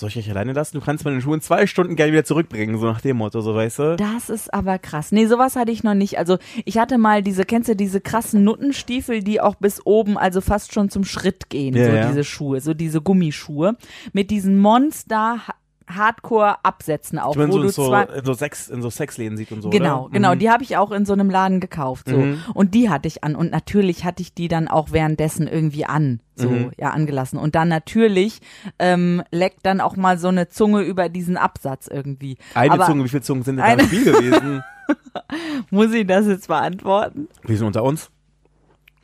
[0.00, 0.78] soll ich euch alleine lassen?
[0.78, 3.54] Du kannst meine Schuhe in zwei Stunden gerne wieder zurückbringen, so nach dem Motto, so
[3.54, 3.96] weißt du?
[3.96, 5.12] Das ist aber krass.
[5.12, 6.18] Nee, sowas hatte ich noch nicht.
[6.18, 10.40] Also ich hatte mal diese, kennst du diese krassen Nuttenstiefel, die auch bis oben, also
[10.40, 12.08] fast schon zum Schritt gehen, Ja, so ja.
[12.08, 13.76] diese Schuhe, so diese Gummischuhe.
[14.12, 15.40] Mit diesen Monster
[15.88, 19.36] Hardcore-Absätzen auch, Ich meine, wo so, du in so, in so Sex, in so Sexläden
[19.36, 20.10] sieht und so, Genau, oder?
[20.12, 20.34] genau.
[20.34, 20.38] Mhm.
[20.38, 22.08] Die habe ich auch in so einem Laden gekauft.
[22.08, 22.16] So.
[22.16, 22.40] Mhm.
[22.54, 23.34] Und die hatte ich an.
[23.36, 26.20] Und natürlich hatte ich die dann auch währenddessen irgendwie an.
[26.36, 26.70] So, Mhm.
[26.78, 27.38] ja, angelassen.
[27.38, 28.40] Und dann natürlich
[28.78, 32.38] ähm, leckt dann auch mal so eine Zunge über diesen Absatz irgendwie.
[32.54, 34.62] Eine Aber Zunge, wie viele Zungen sind denn da Eine- im Spiel gewesen?
[35.70, 37.28] Muss ich das jetzt beantworten?
[37.42, 38.10] Wir sind unter uns.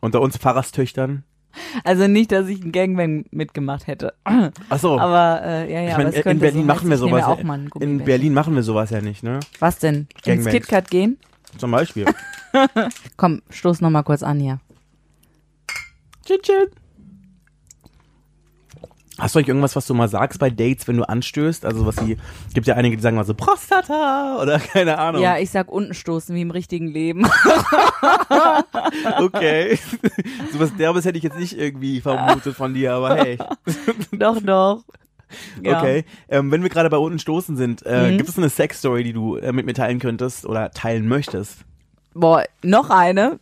[0.00, 1.24] Unter uns Pfarrerstöchtern.
[1.84, 4.14] Also nicht, dass ich einen Gangbang mitgemacht hätte.
[4.68, 4.98] Achso.
[4.98, 7.24] Aber äh, ja, ja, ich aber meine, es in Berlin so machen wir sowas.
[7.24, 8.04] Auch mal in.
[8.04, 9.40] Berlin machen wir sowas ja nicht, ne?
[9.58, 10.08] Was denn?
[10.14, 10.50] Ins Gangbangs.
[10.52, 11.18] KitKat gehen?
[11.58, 12.06] Zum Beispiel.
[13.16, 14.60] Komm, stoß noch mal kurz an hier.
[16.24, 16.83] Tschüss, tschüss.
[19.18, 21.64] Hast du eigentlich irgendwas, was du mal sagst bei Dates, wenn du anstößt?
[21.64, 22.16] Also was die,
[22.52, 25.22] gibt ja einige, die sagen mal so Prostata oder keine Ahnung.
[25.22, 27.26] Ja, ich sag unten stoßen wie im richtigen Leben.
[29.18, 29.78] Okay.
[30.52, 33.38] so was Derbes hätte ich jetzt nicht irgendwie vermutet von dir, aber hey.
[34.12, 34.84] doch, doch.
[35.62, 35.78] Ja.
[35.80, 36.04] Okay.
[36.28, 38.18] Ähm, wenn wir gerade bei unten stoßen sind, äh, Mhm.
[38.18, 41.64] gibt es eine Sexstory, die du äh, mit mir teilen könntest oder teilen möchtest?
[42.14, 43.38] Boah, noch eine.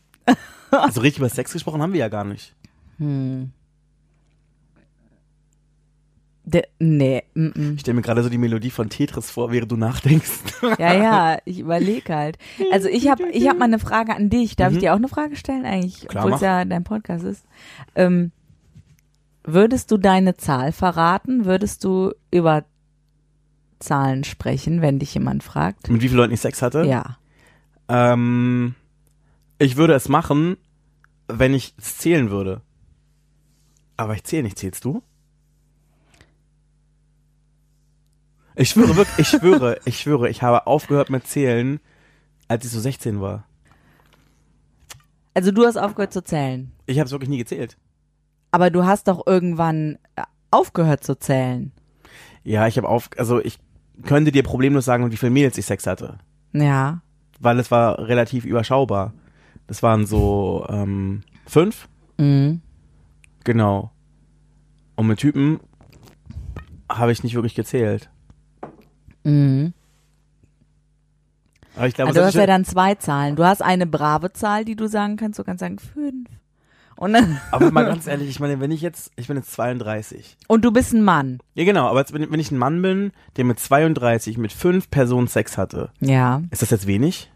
[0.71, 2.55] Also richtig über Sex gesprochen haben wir ja gar nicht.
[2.99, 3.53] Hm.
[6.45, 7.75] De, nee, mm, mm.
[7.75, 10.41] Ich stelle mir gerade so die Melodie von Tetris vor, während du nachdenkst.
[10.79, 12.37] ja, ja, ich überlege halt.
[12.73, 14.57] Also ich habe ich hab mal eine Frage an dich.
[14.57, 14.81] Darf ich Mhm.
[14.81, 17.45] dir auch eine Frage stellen eigentlich, obwohl es ja dein Podcast ist?
[17.95, 18.33] Ähm,
[19.45, 21.45] würdest du deine Zahl verraten?
[21.45, 22.65] Würdest du über
[23.79, 25.89] Zahlen sprechen, wenn dich jemand fragt?
[25.91, 26.85] mit wie vielen Leuten ich Sex hatte?
[26.85, 27.19] Ja.
[27.89, 28.75] Ähm,
[29.59, 30.57] ich würde es machen,
[31.29, 32.63] wenn ich es zählen würde.
[33.97, 34.59] Aber ich zähle nicht.
[34.59, 35.03] Zählst du?
[38.55, 41.81] Ich schwöre wirklich, ich schwöre, ich schwöre, ich habe aufgehört mit Zählen,
[42.49, 43.45] als ich so 16 war.
[45.35, 46.71] Also du hast aufgehört zu zählen.
[46.87, 47.79] Ich habe es wirklich nie gezählt.
[48.51, 51.73] Aber du hast doch irgendwann äh, aufgehört zu zählen.
[52.45, 53.59] Ja, ich habe auf, also ich
[54.05, 56.19] könnte dir problemlos sagen, wie viele Mädels ich Sex hatte.
[56.53, 57.01] Ja.
[57.41, 59.15] Weil es war relativ überschaubar.
[59.67, 61.89] Das waren so ähm, fünf,
[62.19, 62.61] Mhm.
[63.45, 63.91] genau.
[64.97, 65.61] Und mit Typen
[66.91, 68.11] habe ich nicht wirklich gezählt.
[69.25, 69.73] Mhm.
[71.77, 73.37] Aber ich glaube, Also du hast ja dann zwei Zahlen.
[73.37, 75.39] Du hast eine brave Zahl, die du sagen kannst.
[75.39, 76.29] Du kannst sagen fünf.
[76.97, 80.37] Und, dann, aber mal ganz ehrlich, ich meine, wenn ich jetzt, ich bin jetzt 32.
[80.47, 81.39] und du bist ein Mann.
[81.55, 84.91] Ja, genau, aber jetzt, wenn, wenn ich ein Mann bin, der mit 32 mit fünf
[84.91, 86.43] Personen Sex hatte, Ja.
[86.51, 87.31] ist das jetzt wenig?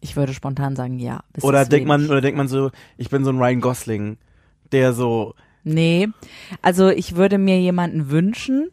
[0.00, 1.20] Ich würde spontan sagen, ja.
[1.40, 4.18] Oder denkt man, oder denkt man so, ich bin so ein Ryan Gosling,
[4.72, 6.08] der so, Nee.
[6.62, 8.70] Also ich würde mir jemanden wünschen,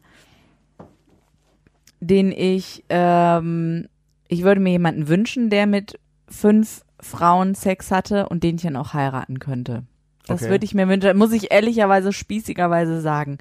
[1.99, 3.87] den ich, ähm,
[4.27, 8.75] ich würde mir jemanden wünschen, der mit fünf Frauen Sex hatte und den ich dann
[8.75, 9.83] auch heiraten könnte.
[10.25, 10.51] Das Okay.
[10.51, 13.37] würde ich mir wünschen, muss ich ehrlicherweise, spießigerweise sagen.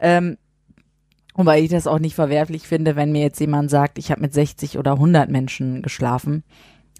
[0.00, 0.38] Ähm,
[1.34, 4.32] wobei ich das auch nicht verwerflich finde, wenn mir jetzt jemand sagt, ich habe mit
[4.32, 6.42] 60 oder 100 Menschen geschlafen,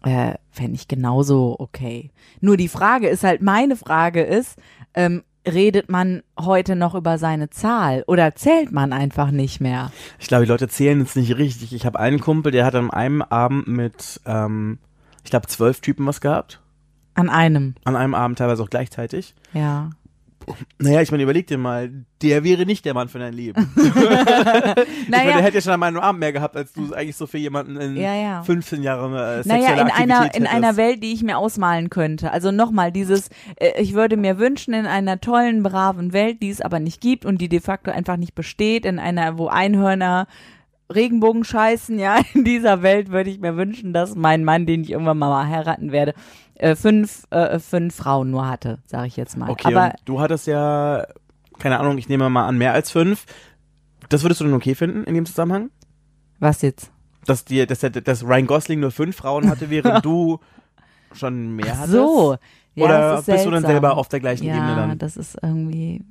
[0.04, 2.10] äh, fände ich genauso okay.
[2.40, 4.58] Nur die Frage ist halt, meine Frage ist,
[4.94, 9.90] ähm, redet man heute noch über seine Zahl oder zählt man einfach nicht mehr?
[10.18, 11.72] ich glaube, die Leute zählen jetzt nicht richtig.
[11.74, 14.78] Ich habe einen Kumpel, der hat an einem Abend mit, ähm,
[15.24, 16.60] ich glaube, zwölf Typen was gehabt.
[17.14, 19.34] An einem, An einem Abend teilweise auch gleichzeitig.
[19.52, 19.90] ja.
[20.78, 21.90] Naja, ich meine, überleg dir mal,
[22.22, 23.72] der wäre nicht der Mann für dein Leben.
[23.76, 27.16] ich meine, der Naja, hätte ja schon an einem Abend mehr gehabt, als du eigentlich
[27.16, 28.42] so für jemanden in Ja, ja.
[28.42, 30.76] 15 Jahren äh, sexuelle naja, in einer, Aktivität in einer hättest.
[30.78, 32.30] Welt, die ich mir ausmalen könnte.
[32.32, 36.60] Also nochmal, dieses, äh, ich würde mir wünschen, in einer tollen, braven Welt, die es
[36.60, 40.26] aber nicht gibt und die de facto einfach nicht besteht, in einer, wo Einhörner
[40.92, 44.90] Regenbogen scheißen, ja, in dieser Welt würde ich mir wünschen, dass mein Mann, den ich
[44.90, 46.14] irgendwann mal heiraten werde,
[46.54, 49.50] äh, fünf, äh, fünf Frauen nur hatte, sage ich jetzt mal.
[49.50, 51.06] Okay, aber und du hattest ja,
[51.58, 53.26] keine Ahnung, ich nehme mal an, mehr als fünf.
[54.08, 55.70] Das würdest du denn okay finden in dem Zusammenhang?
[56.42, 56.90] was jetzt?
[57.24, 60.40] Dass dir, dass, dass Ryan Gosling nur fünf Frauen hatte, während du
[61.12, 61.92] schon mehr hattest?
[61.92, 62.36] So.
[62.74, 63.70] Ja, Oder bist du dann seltsam.
[63.70, 64.98] selber auf der gleichen ja, Ebene dann?
[64.98, 66.04] das ist irgendwie,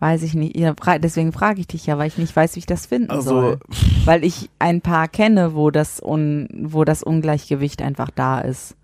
[0.00, 0.56] weiß ich nicht.
[1.02, 3.58] Deswegen frage ich dich ja, weil ich nicht weiß, wie ich das finden Also, soll.
[4.04, 8.76] Weil ich ein paar kenne, wo das, un wo das Ungleichgewicht einfach da ist.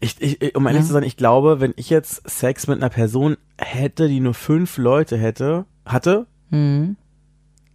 [0.00, 0.86] ich, ich, um ehrlich Ja.
[0.86, 4.78] zu sein, ich glaube, wenn ich jetzt Sex mit einer Person hätte, die nur fünf
[4.78, 6.96] Leute hätte, hatte, Hm.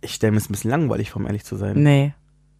[0.02, 1.82] ich stelle mir es ein bisschen langweilig vor, um ehrlich zu sein.
[1.82, 2.14] Nee,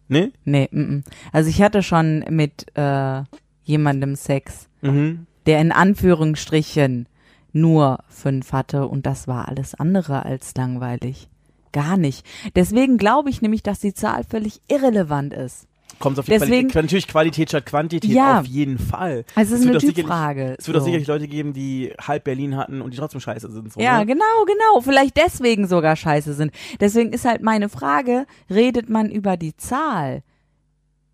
[0.08, 0.30] Nee?
[0.44, 1.04] nee, mm, mm.
[1.32, 3.22] Also ich hatte schon mit äh,
[3.64, 5.26] jemandem Sex, Mhm.
[5.46, 7.08] der in Anführungsstrichen
[7.56, 11.28] nur fünf hatte und das war alles andere als langweilig.
[11.72, 12.24] Gar nicht.
[12.54, 15.66] Deswegen glaube ich nämlich, dass die Zahl völlig irrelevant ist.
[15.98, 16.74] Kommt auf die Deswegen- Qualität.
[16.74, 18.40] Natürlich Qualität statt Quantität, Ja.
[18.40, 19.24] auf jeden Fall.
[19.34, 20.56] Also es ist eine auch Typfrage.
[20.58, 20.84] Es wird auch So.
[20.86, 23.72] sicherlich Leute geben, die halb Berlin hatten und die trotzdem scheiße sind.
[23.72, 24.06] So, Ja, ne?
[24.06, 24.80] genau, genau.
[24.82, 26.52] Vielleicht deswegen sogar scheiße sind.
[26.80, 30.22] Deswegen ist halt meine Frage, redet man über die Zahl?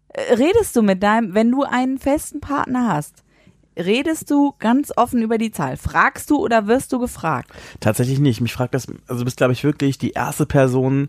[0.08, 3.22] Äh, Redest du mit deinem, wenn du einen festen Partner hast,
[3.76, 5.76] redest du ganz offen über die Zahl?
[5.76, 7.50] Fragst du oder wirst du gefragt?
[7.80, 8.40] Tatsächlich nicht.
[8.40, 11.08] Mich fragt das, also du bist, glaube ich, wirklich die erste Person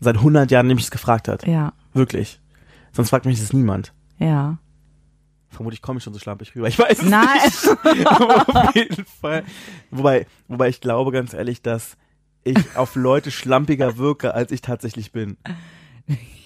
[0.00, 1.46] seit 100 Jahren, die mich das gefragt hat.
[1.46, 2.40] Ja, Wirklich.
[2.92, 3.92] Sonst fragt mich das niemand.
[4.18, 4.58] ja.
[5.48, 6.68] Vermutlich komme ich schon so schlampig rüber.
[6.68, 7.26] Ich weiß es Nein.
[7.44, 8.06] nicht.
[8.10, 9.42] Auf jeden Fall.
[9.90, 11.96] Wobei, wobei ich glaube ganz ehrlich, dass
[12.44, 15.38] ich auf Leute schlampiger wirke, als ich tatsächlich bin.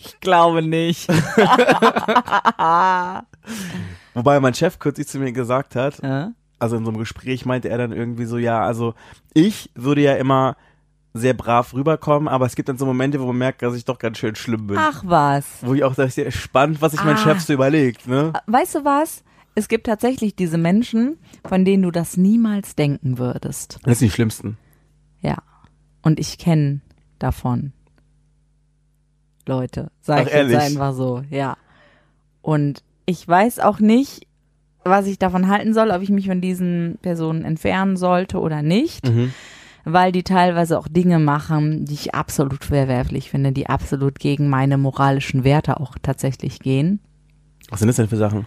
[0.00, 1.08] Ich glaube nicht.
[4.20, 6.32] Wobei mein Chef kürzlich zu mir gesagt hat, Ja?
[6.58, 8.94] also in so einem Gespräch meinte er dann irgendwie so, ja, also
[9.34, 10.56] ich würde ja immer
[11.14, 13.98] sehr brav rüberkommen, aber es gibt dann so Momente, wo man merkt, dass ich doch
[13.98, 14.76] ganz schön schlimm bin.
[14.78, 15.46] Ach was.
[15.62, 17.18] Wo ich auch sage, sehr spannend, was sich mein Ah.
[17.18, 18.32] Chef so überlegt, ne?
[18.46, 19.24] Weißt du was?
[19.56, 23.80] Es gibt tatsächlich diese Menschen, von denen du das niemals denken würdest.
[23.82, 24.56] Das sind die Schlimmsten.
[25.20, 25.38] Ja.
[26.02, 26.80] Und ich kenne
[27.18, 27.72] davon
[29.46, 29.90] Leute.
[30.00, 30.58] Sag Ach, ich jetzt ehrlich?
[30.58, 31.56] einfach so, ja.
[32.42, 34.26] Und ich weiß auch nicht,
[34.84, 39.08] was ich davon halten soll, ob ich mich von diesen Personen entfernen sollte oder nicht,
[39.08, 39.32] Mhm.
[39.84, 44.78] weil die teilweise auch Dinge machen, die ich absolut verwerflich finde, die absolut gegen meine
[44.78, 47.00] moralischen Werte auch tatsächlich gehen.
[47.68, 48.46] Was sind das denn für Sachen?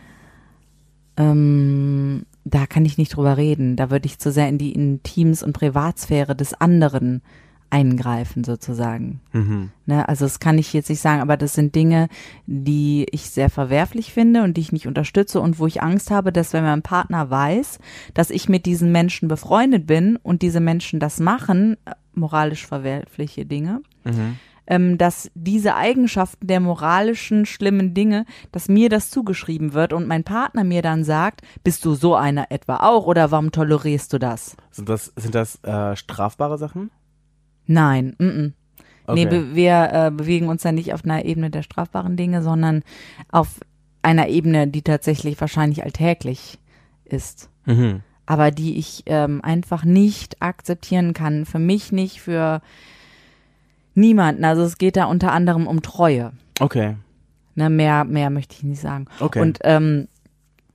[1.17, 3.75] Ähm, da kann ich nicht drüber reden.
[3.75, 7.21] Da würde ich zu sehr in die Intims- und Privatsphäre des anderen
[7.73, 9.19] eingreifen, sozusagen.
[9.31, 9.71] Mhm.
[9.87, 12.07] Ne, also das kann ich jetzt nicht sagen, aber das sind Dinge,
[12.45, 16.31] die ich sehr verwerflich finde und die ich nicht unterstütze und wo ich Angst habe,
[16.31, 17.79] dass wenn mein Partner weiß,
[18.13, 23.45] dass ich mit diesen Menschen befreundet bin und diese Menschen das machen, äh, moralisch verwerfliche
[23.47, 24.37] Dinge, Mhm.
[24.67, 30.23] ähm, dass diese Eigenschaften der moralischen schlimmen Dinge, dass mir das zugeschrieben wird und mein
[30.23, 34.55] Partner mir dann sagt, bist du so einer etwa auch oder warum tolerierst du das?
[34.69, 36.91] Sind das, sind das äh, strafbare Sachen?
[37.65, 38.51] Nein, mm -mm.
[39.05, 39.25] Okay.
[39.25, 42.83] Nee, wir äh, bewegen uns ja nicht auf einer Ebene der strafbaren Dinge, sondern
[43.31, 43.59] auf
[44.01, 46.59] einer Ebene, die tatsächlich wahrscheinlich alltäglich
[47.05, 47.49] ist.
[47.65, 48.01] mhm.
[48.25, 51.45] Aber die ich ähm, einfach nicht akzeptieren kann.
[51.45, 52.61] Für mich nicht, für
[53.95, 54.45] niemanden.
[54.45, 56.31] Also es geht da unter anderem um Treue.
[56.61, 56.95] Okay.
[57.55, 59.07] Ne, mehr, mehr möchte ich nicht sagen.
[59.19, 59.41] Okay.
[59.41, 60.07] Und, ähm,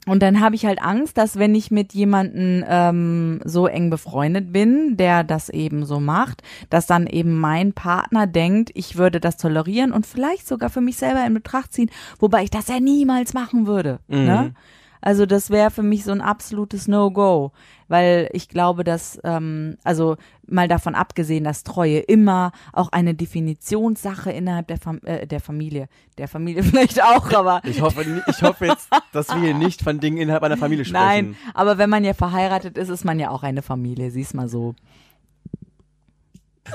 [0.09, 4.53] und dann habe ich halt Angst, dass wenn ich mit jemanden ähm, so eng befreundet
[4.53, 9.37] bin, der das eben so macht, dass dann eben mein Partner denkt, ich würde das
[9.37, 13.35] tolerieren und vielleicht sogar für mich selber in Betracht ziehen, wobei ich das ja niemals
[13.35, 14.01] machen würde.
[14.09, 14.25] Mhm.
[14.25, 14.55] Ne?
[15.01, 17.53] Also das wäre für mich so ein absolutes No-Go,
[17.89, 24.31] weil ich glaube, dass, ähm, also mal davon abgesehen, dass Treue immer auch eine Definitionssache
[24.31, 28.67] innerhalb der, Fam äh, der Familie, der Familie vielleicht auch, aber Ich hoffe, ich hoffe
[28.67, 31.05] jetzt, dass wir hier nicht von Dingen innerhalb einer Familie sprechen.
[31.05, 34.49] nein, aber wenn man ja verheiratet ist, ist man ja auch eine Familie, siehst mal
[34.49, 34.75] so.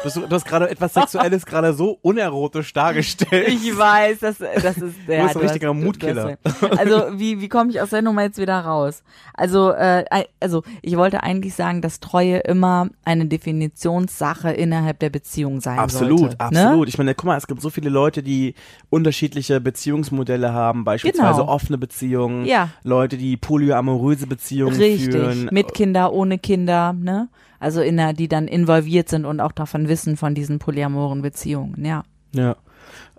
[0.01, 3.47] Du hast, du hast gerade etwas Sexuelles gerade so unerotisch dargestellt.
[3.47, 5.23] Ich weiß, das, das ist der.
[5.23, 6.37] bist ein richtiger Mutkiller.
[6.77, 9.03] Also wie, wie komme ich aus der Nummer jetzt wieder raus?
[9.33, 10.03] Also, äh,
[10.39, 16.19] also ich wollte eigentlich sagen, dass Treue immer eine Definitionssache innerhalb der Beziehung sein Absolut,
[16.19, 16.39] sollte.
[16.39, 16.81] absolut.
[16.81, 16.89] Ne?
[16.89, 18.55] Ich meine, guck mal, es gibt so viele Leute, die
[18.89, 21.51] unterschiedliche Beziehungsmodelle haben, beispielsweise Genau.
[21.51, 22.69] offene Beziehungen, Ja.
[22.83, 25.49] Leute, die polyamoröse Beziehungen Richtig, führen.
[25.51, 27.29] mit Kinder, ohne Kinder, ne?
[27.63, 31.85] Also in der, die dann involviert sind und auch davon wissen von diesen polyamoren Beziehungen,
[31.85, 32.03] ja.
[32.35, 32.57] Ja.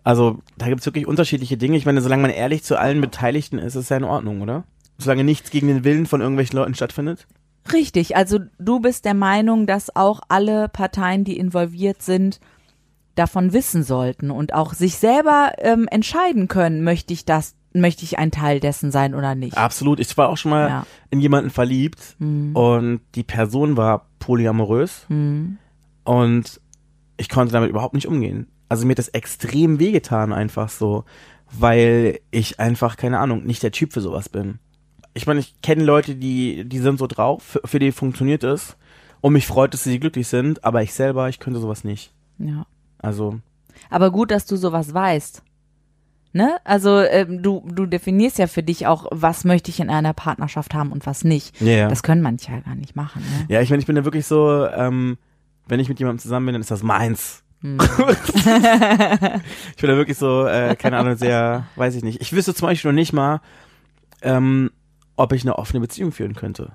[0.02, 1.78] Also, da gibt's wirklich unterschiedliche Dinge.
[1.78, 4.64] Ich meine, solange man ehrlich zu allen Beteiligten ist, ist es ja in Ordnung, oder?
[4.98, 7.26] Solange nichts gegen den Willen von irgendwelchen Leuten stattfindet.
[7.72, 12.38] Richtig, also du bist der Meinung, dass auch alle Parteien, die involviert sind,
[13.14, 18.18] davon wissen sollten und auch sich selber ähm, entscheiden können, möchte ich das, möchte ich
[18.18, 19.58] ein Teil dessen sein oder nicht.
[19.58, 19.98] Absolut.
[20.00, 20.80] Ich war auch schon mal Ja.
[20.80, 20.84] Mhm.
[21.10, 25.06] in jemanden verliebt und die Person war polyamorös
[26.04, 26.60] und
[27.16, 28.46] ich konnte damit überhaupt nicht umgehen.
[28.68, 31.04] Also mir hat das extrem wehgetan einfach so,
[31.52, 34.58] weil ich einfach, keine Ahnung, nicht der Typ für sowas bin.
[35.12, 38.76] Ich meine, ich kenne Leute, die, die sind so drauf, für, für die funktioniert es
[39.20, 42.12] und mich freut, dass sie glücklich sind, aber ich selber, ich könnte sowas nicht.
[42.38, 42.66] Ja.
[42.98, 43.38] Also,
[43.90, 45.42] Aber gut, dass du sowas weißt.
[46.36, 46.56] Ne?
[46.64, 50.74] Also ähm, du, du definierst ja für dich auch, was möchte ich in einer Partnerschaft
[50.74, 51.60] haben und was nicht.
[51.60, 51.88] ja.
[51.88, 53.22] Das können manche ja gar nicht machen.
[53.22, 53.54] Ne?
[53.54, 55.16] Ja, ich meine, ich bin da wirklich so, ähm,
[55.68, 57.44] wenn ich mit jemandem zusammen bin, dann ist das meins.
[57.60, 57.78] Hm.
[57.80, 62.20] ich bin da wirklich so, äh, keine Ahnung, sehr, weiß ich nicht.
[62.20, 63.40] Ich wüsste zum Beispiel noch nicht mal,
[64.20, 64.72] ähm,
[65.14, 66.72] ob ich eine offene Beziehung führen könnte.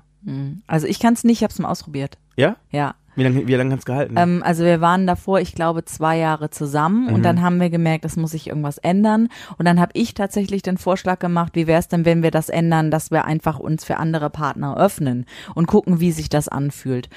[0.67, 2.17] Also ich kann es nicht, ich habe es mal ausprobiert.
[2.37, 2.55] Ja?
[2.71, 2.95] Ja.
[3.15, 4.15] Wie lange wie lang hat's gehalten?
[4.17, 8.05] Ähm, also wir waren davor, ich glaube, zwei Jahre zusammen und dann haben wir gemerkt,
[8.05, 9.29] es muss sich irgendwas ändern.
[9.57, 12.49] Und dann habe ich tatsächlich den Vorschlag gemacht, wie wäre es denn, wenn wir das
[12.49, 17.09] ändern, dass wir einfach uns für andere Partner öffnen und gucken, wie sich das anfühlt.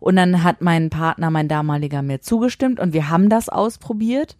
[0.00, 4.36] Und dann hat mein Partner, mein damaliger, mir zugestimmt und wir haben das ausprobiert.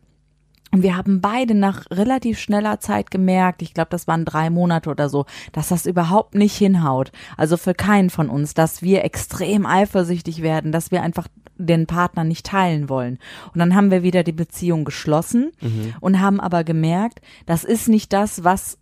[0.71, 4.91] Und wir haben beide nach relativ schneller Zeit gemerkt, ich glaube, das waren drei Monate
[4.91, 7.11] oder so, dass das überhaupt nicht hinhaut.
[7.37, 12.25] Also für keinen von uns, dass wir extrem eifersüchtig werden, dass wir einfach den Partner
[12.25, 13.19] nicht teilen wollen.
[13.53, 15.51] Und dann haben wir wieder die Beziehung geschlossen
[16.01, 18.79] und haben aber gemerkt, das ist nicht das, was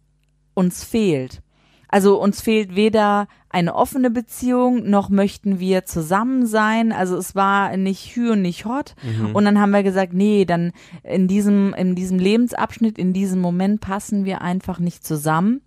[0.54, 1.42] uns fehlt.
[1.96, 6.92] Also uns fehlt weder eine offene Beziehung, noch möchten wir zusammen sein.
[6.92, 8.94] Also es war nicht Hü und nicht Hot.
[9.32, 10.72] Und dann haben wir gesagt, nee, dann
[11.02, 15.62] in diesem, in diesem Lebensabschnitt, in diesem Moment passen wir einfach nicht zusammen.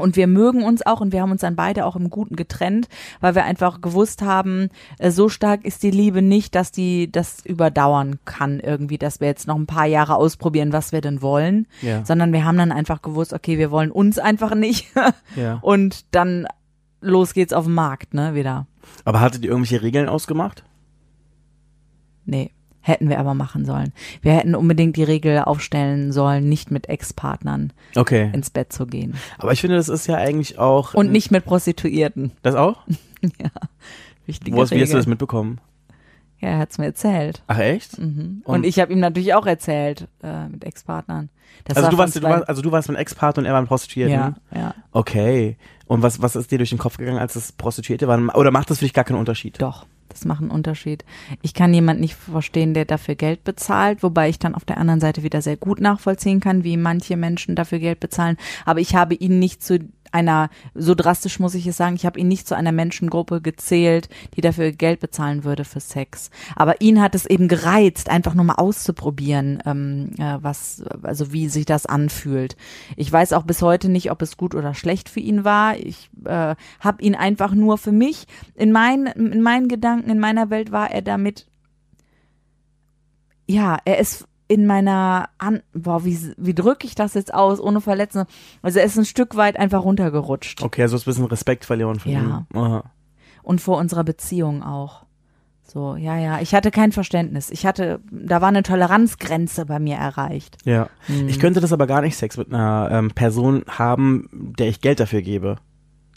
[0.00, 2.88] Und wir mögen uns auch und wir haben uns dann beide auch im Guten getrennt,
[3.20, 4.68] weil wir einfach gewusst haben,
[4.98, 9.28] äh, so stark ist die Liebe nicht, dass die das überdauern kann irgendwie, dass wir
[9.28, 12.04] jetzt noch ein paar Jahre ausprobieren, was wir denn wollen, Ja.
[12.04, 14.86] sondern wir haben dann einfach gewusst, okay, wir wollen uns einfach nicht
[15.36, 15.58] ja.
[15.62, 16.46] und dann
[17.00, 18.66] los geht's auf den Markt, ne, wieder.
[19.04, 20.64] Aber hattet ihr irgendwelche Regeln ausgemacht?
[22.24, 22.50] Nee,
[22.88, 23.92] hätten wir aber machen sollen.
[24.22, 28.30] Wir hätten unbedingt die Regel aufstellen sollen, nicht mit Ex-Partnern Okay.
[28.32, 30.94] ins Bett zu gehen Aber ich finde, das ist ja eigentlich auch.
[30.94, 32.32] und nicht mit Prostituierten.
[32.42, 32.78] Das auch?
[34.26, 34.96] Wichtige Wo hast, wie hast du Regel.
[34.96, 35.60] das mitbekommen?
[36.40, 37.42] Ja, er hat's mir erzählt.
[37.48, 37.98] Ach echt?
[37.98, 38.42] Mhm.
[38.44, 41.30] Und, ich habe ihm natürlich auch erzählt äh, mit Ex-Partnern.
[41.68, 43.66] Also war du warst, du warst, also du warst mein Ex-Partner und er war ein
[43.66, 44.14] Prostituierten.
[44.14, 45.56] ja, ja, Okay.
[45.86, 48.28] Und was, was ist dir durch den Kopf gegangen, als es Prostituierte waren?
[48.28, 49.60] Oder macht das für dich gar keinen Unterschied?
[49.60, 49.86] doch.
[50.08, 51.04] Das macht einen Unterschied.
[51.42, 55.00] Ich kann jemand nicht verstehen, der dafür Geld bezahlt, wobei ich dann auf der anderen
[55.00, 58.36] Seite wieder sehr gut nachvollziehen kann, wie manche Menschen dafür Geld bezahlen.
[58.64, 59.78] Aber ich habe ihn nicht zu
[60.12, 64.08] einer, so drastisch muss ich es sagen, ich habe ihn nicht zu einer Menschengruppe gezählt,
[64.34, 66.30] die dafür Geld bezahlen würde für Sex.
[66.56, 71.48] Aber ihn hat es eben gereizt, einfach nur mal auszuprobieren, ähm, äh, was, also wie
[71.48, 72.56] sich das anfühlt.
[72.96, 75.76] Ich weiß auch bis heute nicht, ob es gut oder schlecht für ihn war.
[75.76, 80.50] Ich äh, habe ihn einfach nur für mich in meinen, in meinen Gedanken, in meiner
[80.50, 81.46] Welt war er damit
[83.48, 87.80] ja, er ist in meiner An boah, wie, wie drücke ich das jetzt aus, ohne
[87.80, 88.24] Verletzung?
[88.62, 90.62] Also er ist ein Stück weit einfach runtergerutscht.
[90.62, 92.20] Okay, also du ein bisschen Respekt verloren von Ja.
[92.20, 92.46] ihm.
[92.58, 92.84] Aha.
[93.42, 95.04] Und vor unserer Beziehung auch.
[95.70, 96.40] So, ja, ja.
[96.40, 97.50] Ich hatte kein Verständnis.
[97.50, 100.56] Ich hatte, da war eine Toleranzgrenze bei mir erreicht.
[100.64, 100.88] Ja.
[101.08, 101.28] Mhm.
[101.28, 104.28] Ich könnte das aber gar nicht Sex mit einer ähm, Person haben,
[104.58, 105.56] der ich Geld dafür gebe.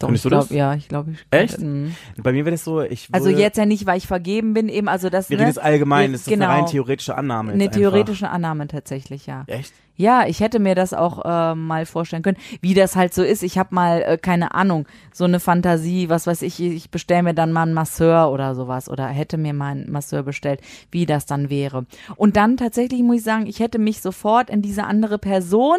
[0.02, 0.48] Doch, Findest ich das?
[0.48, 1.20] glaub, Ja, ich glaube, ich.
[1.32, 1.60] Echt?
[1.60, 1.96] Mhm.
[2.18, 4.68] Bei mir wäre das so, ich würde, Also jetzt ja nicht, weil ich vergeben bin,
[4.70, 5.44] eben, also das, wir ne?
[5.44, 6.48] reden jetzt allgemein, das ist genau.
[6.48, 7.54] eine rein theoretische Annahme.
[7.54, 9.42] Eine theoretische Annahme tatsächlich, ja.
[9.42, 9.54] Einfach.
[9.54, 9.74] Echt?
[10.02, 13.44] Ja, ich hätte mir das auch äh, mal vorstellen können, wie das halt so ist.
[13.44, 17.34] Ich habe mal, äh, keine Ahnung, so eine Fantasie, was weiß ich, ich bestelle mir
[17.36, 21.28] dann mal einen Masseur oder sowas oder hätte mir mal einen Masseur bestellt, wie das
[21.28, 21.86] dann wäre.
[22.16, 25.78] Und dann tatsächlich muss ich sagen, ich hätte mich sofort in diese andere Person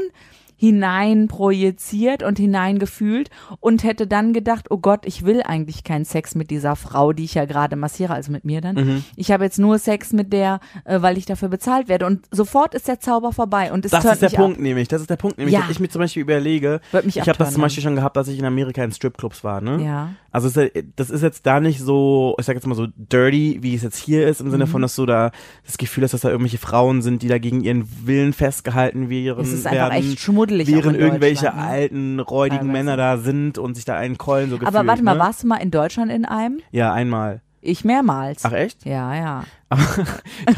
[0.63, 6.37] hinein projiziert und hineingefühlt und hätte dann gedacht, oh Gott, ich will eigentlich keinen Sex
[6.37, 8.77] mit dieser Frau, die ich ja gerade massiere, also mit mir dann.
[8.77, 9.05] Mhm.
[9.17, 12.77] Ich habe jetzt nur Sex mit der, äh, weil ich dafür bezahlt werde und sofort
[12.77, 14.63] ist der Zauber vorbei und es Das ist der Punkt ab.
[14.63, 14.87] nämlich.
[14.87, 15.53] Das ist der Punkt nämlich.
[15.53, 15.63] Ja.
[15.63, 18.39] Dass ich mir zum Beispiel überlege, ich habe das zum Beispiel schon gehabt, dass ich
[18.39, 19.85] in Amerika in Stripclubs war, ne?
[19.85, 20.11] Ja.
[20.33, 20.49] Also
[20.97, 23.99] das ist jetzt da nicht so, ich sag jetzt mal so dirty, wie es jetzt
[23.99, 24.71] hier ist, im Sinne Mhm.
[24.71, 25.31] von, dass du da
[25.67, 29.41] das Gefühl hast, dass da irgendwelche Frauen sind, die da gegen ihren Willen festgehalten wären,
[29.43, 31.55] Es ist einfach werden, echt schmuddelig während irgendwelche ne?
[31.55, 32.73] alten, räudigen Teilweise.
[32.73, 34.75] Männer da sind und sich da einen keulen so gefühlt.
[34.75, 35.21] Aber warte mal, ne?
[35.21, 36.61] warst du mal in Deutschland in einem?
[36.71, 37.43] Ja, einmal.
[37.65, 38.45] Ich mehrmals.
[38.45, 38.85] Ach echt?
[38.85, 39.45] Ja, ja.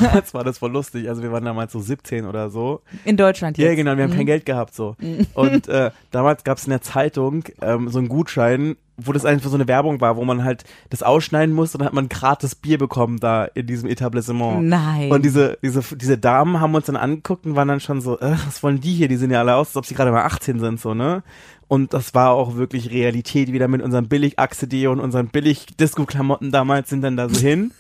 [0.01, 1.09] Damals war das voll lustig.
[1.09, 2.81] Also wir waren damals so 17 oder so.
[3.05, 3.67] In Deutschland jetzt.
[3.69, 4.97] Ja, genau, wir haben kein Geld gehabt so.
[5.35, 9.51] Und äh, damals gab es in der Zeitung ähm, so einen Gutschein, wo das einfach
[9.51, 12.55] so eine Werbung war, wo man halt das ausschneiden musste und dann hat man gratis
[12.55, 14.69] Bier bekommen da in diesem Etablissement.
[14.69, 15.11] Nein.
[15.11, 18.37] Und diese, diese, diese Damen haben uns dann angeguckt und waren dann schon so, äh,
[18.47, 19.09] was wollen die hier?
[19.09, 21.23] Die sehen ja alle aus, als ob sie gerade mal 18 sind, so, ne?
[21.67, 26.53] Und das war auch wirklich Realität, wieder mit unserem billig Axedeo und unseren billig Disco-Klamotten
[26.53, 27.73] damals sind dann da so hin.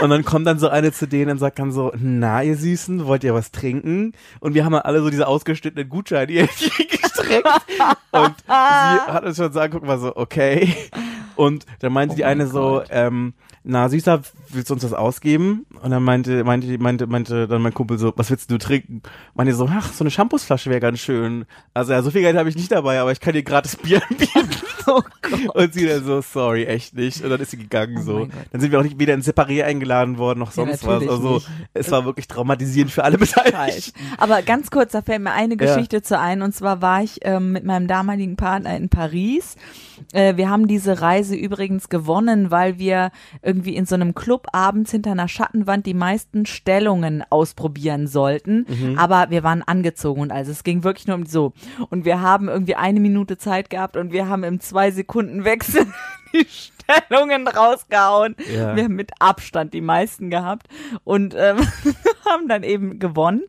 [0.00, 3.06] Und dann kommt dann so eine zu denen und sagt dann so, na ihr Süßen,
[3.06, 4.14] wollt ihr was trinken?
[4.40, 6.48] Und wir haben alle so diese ausgeschnittenen Gutscheine
[7.26, 7.96] hier gestreckt.
[8.12, 10.74] Und sie hat uns schon so angeguckt, war so, okay.
[11.36, 12.88] Und dann meinte Oh die eine so, Gott.
[12.90, 15.66] ähm, na Süßer, willst du uns das ausgeben?
[15.82, 19.02] Und dann meinte, meinte, meinte, meinte dann mein Kumpel so, was willst du trinken?
[19.34, 21.46] Meinte so, ach, so eine Shampoosflasche wäre ganz schön.
[21.72, 24.02] Also ja, so viel Geld habe ich nicht dabei, aber ich kann dir gratis Bier
[24.10, 24.50] anbieten.
[24.94, 25.00] Oh.
[25.54, 27.22] Und sie dann so, sorry, echt nicht.
[27.22, 28.28] Und dann ist sie gegangen Oh so.
[28.50, 31.00] Dann sind wir auch nicht wieder ins Separé eingeladen worden, noch Ja, sonst was.
[31.02, 31.48] natürlich Also nicht.
[31.74, 33.18] es war wirklich traumatisierend für alle.
[33.18, 33.92] Beteiligten.
[34.18, 35.74] Aber ganz kurz, da fällt mir eine Ja.
[35.74, 36.42] Geschichte zu ein.
[36.42, 39.56] Und zwar war ich ähm, mit meinem damaligen Partner in Paris.
[40.12, 43.10] Äh, wir haben diese Reise übrigens gewonnen, weil wir
[43.42, 48.66] irgendwie in so einem Club abends hinter einer Schattenwand die meisten Stellungen ausprobieren sollten.
[48.68, 48.98] Mhm.
[48.98, 51.52] Aber wir waren angezogen und also es ging wirklich nur um so.
[51.90, 55.86] Und wir haben irgendwie eine Minute Zeit gehabt und wir haben im zwei Sekunden Wechsel
[56.32, 58.36] die Stellungen rausgehauen.
[58.52, 58.74] Ja.
[58.74, 60.66] Wir haben mit Abstand die meisten gehabt
[61.04, 61.58] und ähm,
[62.24, 63.42] haben dann eben gewonnen.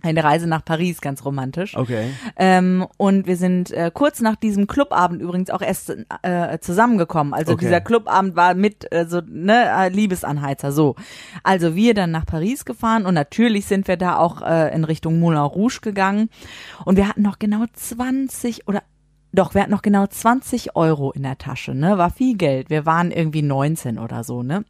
[0.00, 1.76] Eine Reise nach Paris, ganz romantisch.
[1.76, 2.10] Okay.
[2.36, 7.34] Ähm, und wir sind äh, kurz nach diesem Clubabend übrigens auch erst äh, zusammengekommen.
[7.34, 7.64] Also Okay.
[7.64, 10.94] dieser Clubabend war mit äh, so ne äh, Liebesanheizer so.
[11.42, 15.18] Also wir dann nach Paris gefahren und natürlich sind wir da auch äh, in Richtung
[15.18, 16.30] Moulin Rouge gegangen
[16.84, 18.82] und wir hatten noch genau 20 oder
[19.32, 21.98] doch, wir hatten noch genau 20 Euro in der Tasche, ne?
[21.98, 22.70] War viel Geld.
[22.70, 24.64] Wir waren irgendwie 19 oder so, ne?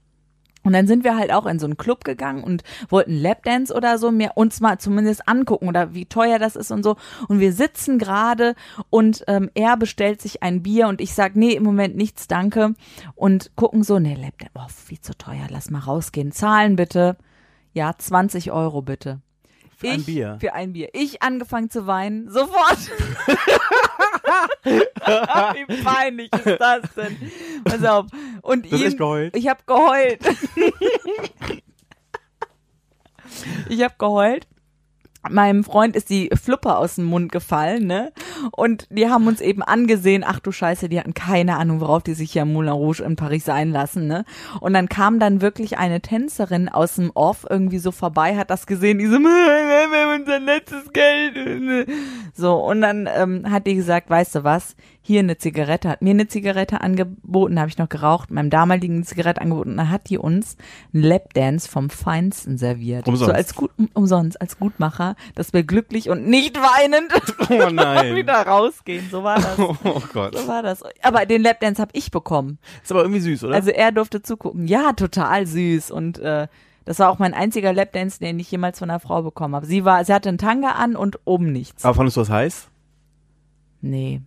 [0.64, 3.96] Und dann sind wir halt auch in so einen Club gegangen und wollten Lapdance oder
[3.96, 6.96] so mir uns mal zumindest angucken oder wie teuer das ist und so.
[7.28, 8.54] Und wir sitzen gerade
[8.90, 12.74] und ähm, er bestellt sich ein Bier und ich sag, nee, im Moment nichts, danke.
[13.14, 16.32] Und gucken so, nee, Lapdance, oh, viel zu teuer, lass mal rausgehen.
[16.32, 17.16] Zahlen bitte.
[17.72, 19.20] Ja, 20 Euro bitte.
[19.76, 20.38] Für ein ich, Bier.
[20.40, 20.88] Für ein Bier.
[20.92, 22.78] Ich angefangen zu weinen, sofort.
[24.64, 27.16] Wie peinlich ist das denn?
[27.64, 28.06] Pass auf.
[28.42, 29.36] Und Du hast ihm, echt geheult?
[29.36, 30.20] Ich habe geheult.
[33.68, 34.46] ich habe geheult.
[35.28, 38.12] Meinem Freund ist die Fluppe aus dem Mund gefallen, ne?
[38.52, 42.14] Und die haben uns eben angesehen, ach du Scheiße, die hatten keine Ahnung, worauf die
[42.14, 44.24] sich hier am Moulin Rouge in Paris einlassen, ne?
[44.60, 48.66] Und dann kam dann wirklich eine Tänzerin aus dem Off irgendwie so vorbei, hat das
[48.66, 51.88] gesehen, die so, wir haben unser letztes Geld.
[52.34, 54.76] So, und dann ähm, hat die gesagt, weißt du was,
[55.08, 59.40] hier eine Zigarette, hat mir eine Zigarette angeboten, habe ich noch geraucht, meinem damaligen Zigarette
[59.40, 60.56] angeboten, und dann hat die uns
[60.92, 63.08] einen Lapdance vom Feinsten serviert.
[63.08, 63.30] Umsonst.
[63.30, 67.10] So als gut, um, umsonst, als Gutmacher, dass wir glücklich und nicht weinend
[67.50, 68.14] Oh nein.
[68.16, 69.08] wieder rausgehen.
[69.10, 69.58] So war das.
[69.58, 70.36] Oh Gott.
[70.36, 70.84] So war das.
[71.02, 72.58] Aber den Lapdance habe ich bekommen.
[72.82, 73.54] Ist aber irgendwie süß, oder?
[73.54, 74.68] Also er durfte zugucken.
[74.68, 75.90] Ja, total süß.
[75.90, 76.48] Und äh,
[76.84, 79.64] das war auch mein einziger Lapdance, den ich jemals von einer Frau bekommen habe.
[79.64, 81.84] Sie war, sie hatte einen Tanga an und oben nichts.
[81.84, 82.68] aber fandest du das heiß?
[83.80, 84.20] Nee.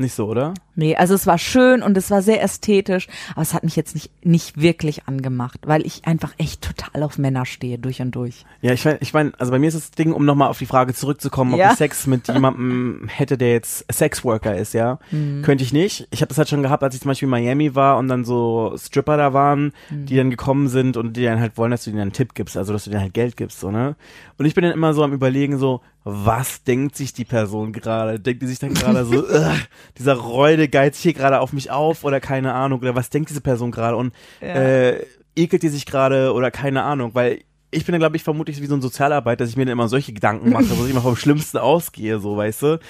[0.00, 0.54] Nicht so, oder?
[0.76, 3.94] Nee, also es war schön und es war sehr ästhetisch, aber es hat mich jetzt
[3.94, 8.44] nicht, nicht wirklich angemacht, weil ich einfach echt total auf Männer stehe, durch und durch.
[8.62, 10.66] Ja, ich meine, ich mein, also bei mir ist das Ding, um nochmal auf die
[10.66, 11.72] Frage zurückzukommen, ob Ja.
[11.72, 15.42] ich Sex mit jemandem hätte, der jetzt Sexworker ist, ja, Mhm.
[15.42, 16.06] könnte ich nicht.
[16.10, 18.24] Ich habe das halt schon gehabt, als ich zum Beispiel in Miami war und dann
[18.24, 20.06] so Stripper da waren, Mhm.
[20.06, 22.56] die dann gekommen sind und die dann halt wollen, dass du ihnen einen Tipp gibst,
[22.56, 23.96] also dass du denen halt Geld gibst, so, ne?
[24.38, 28.18] Und ich bin dann immer so am überlegen, so, was denkt sich die Person gerade?
[28.18, 29.52] Denkt die sich dann gerade so, "Ugh,
[29.98, 33.40] dieser Räude geizt hier gerade auf mich auf oder keine Ahnung, oder was denkt diese
[33.40, 35.04] Person gerade und äh,
[35.36, 37.40] ekelt die sich gerade oder keine Ahnung, weil
[37.72, 40.12] ich bin glaube ich, vermutlich wie so ein Sozialarbeiter, dass ich mir dann immer solche
[40.12, 42.80] Gedanken mache, wo ich immer vom Schlimmsten ausgehe, so, weißt du?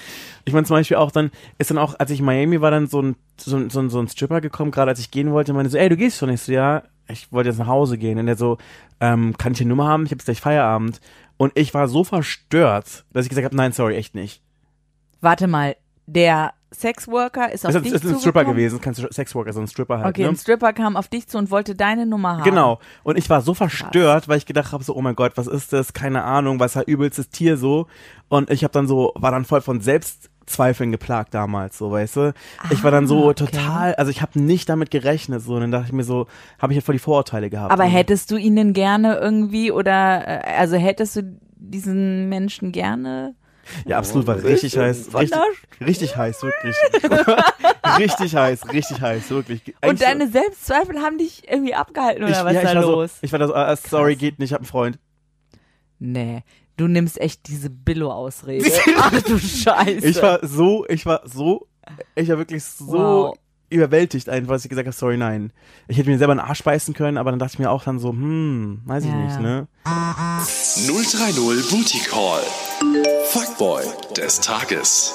[0.45, 1.29] Ich meine zum Beispiel auch dann,
[1.59, 3.89] ist dann auch, als ich in Miami war, dann so ein, so ein, so ein,
[3.89, 6.29] so ein Stripper gekommen, gerade als ich gehen wollte, meinte so, ey, du gehst schon.
[6.29, 8.17] Ich so, ja, ich wollte jetzt nach Hause gehen.
[8.17, 8.57] Und der so,
[8.99, 10.05] ähm, kann ich eine Nummer haben?
[10.05, 10.99] Ich habe jetzt gleich Feierabend.
[11.37, 14.41] Und ich war so verstört, dass ich gesagt habe, nein, sorry, echt nicht.
[15.21, 15.75] Warte mal,
[16.07, 19.99] der Sexworker ist auf ist, dich ist ein Stripper gewesen, kein Sexworker, sondern ein Stripper
[19.99, 20.07] halt.
[20.07, 20.29] Okay, ne?
[20.29, 22.43] ein Stripper kam auf dich zu und wollte deine Nummer haben.
[22.43, 22.79] Genau.
[23.03, 25.73] Und ich war so verstört, weil ich gedacht habe, so, oh mein Gott, was ist
[25.73, 25.91] das?
[25.91, 27.87] Keine Ahnung, was ist übelstes Tier so.
[28.29, 32.33] Und ich habe dann so, war dann voll von Selbstzweifeln geplagt damals, so, weißt du?
[32.69, 33.45] Ich war dann so Ah, okay.
[33.45, 35.55] total, also ich habe nicht damit gerechnet, so.
[35.55, 37.73] Und dann dachte ich mir so, habe ich ja voll die Vorurteile gehabt.
[37.73, 37.89] Aber so.
[37.89, 43.35] hättest du ihn denn gerne irgendwie oder äh, also hättest du diesen Menschen gerne?
[43.85, 45.13] Ja, absolut, war richtig heiß.
[45.13, 45.39] Richtig,
[45.81, 46.75] richtig heiß, wirklich.
[47.97, 49.61] richtig heiß, richtig heiß, wirklich.
[49.67, 52.81] Und Eigentlich so- deine Selbstzweifel haben dich irgendwie abgehalten oder ich, was ja, da war
[52.81, 53.11] los?
[53.13, 54.19] So, ich war da so, äh, sorry, Krass.
[54.19, 54.99] geht nicht, ich hab einen Freund.
[55.99, 56.43] nee,
[56.77, 58.65] du nimmst echt diese Billo-Ausrede.
[58.97, 60.07] Ach du Scheiße.
[60.07, 61.67] Ich war so, ich war so,
[62.15, 63.37] ich war wirklich so Wow.
[63.69, 65.53] überwältigt einfach, dass ich gesagt habe, sorry, nein.
[65.87, 67.99] Ich hätte mir selber einen Arsch beißen können, aber dann dachte ich mir auch dann
[67.99, 69.67] so, hm, weiß ich Ja, nicht, ne?
[69.85, 72.41] 030 Booty Call.
[73.31, 73.85] Fuckboy
[74.17, 75.13] des Tages.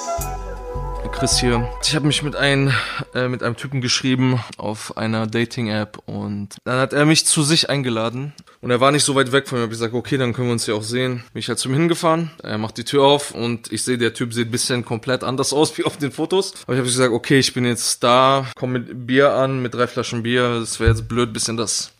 [1.11, 1.69] Chris hier.
[1.83, 2.73] Ich habe mich mit, ein,
[3.13, 7.69] äh, mit einem Typen geschrieben auf einer Dating-App und dann hat er mich zu sich
[7.69, 9.65] eingeladen und er war nicht so weit weg von mir.
[9.65, 11.23] Ich gesagt, okay, dann können wir uns ja auch sehen.
[11.31, 12.31] Bin ich halt zu ihm hingefahren.
[12.41, 15.53] Er macht die Tür auf und ich sehe, der Typ sieht ein bisschen komplett anders
[15.53, 16.55] aus wie auf den Fotos.
[16.63, 19.85] Aber ich habe gesagt, okay, ich bin jetzt da, komme mit Bier an, mit drei
[19.85, 20.59] Flaschen Bier.
[20.63, 21.91] Es wäre jetzt blöd, bisschen das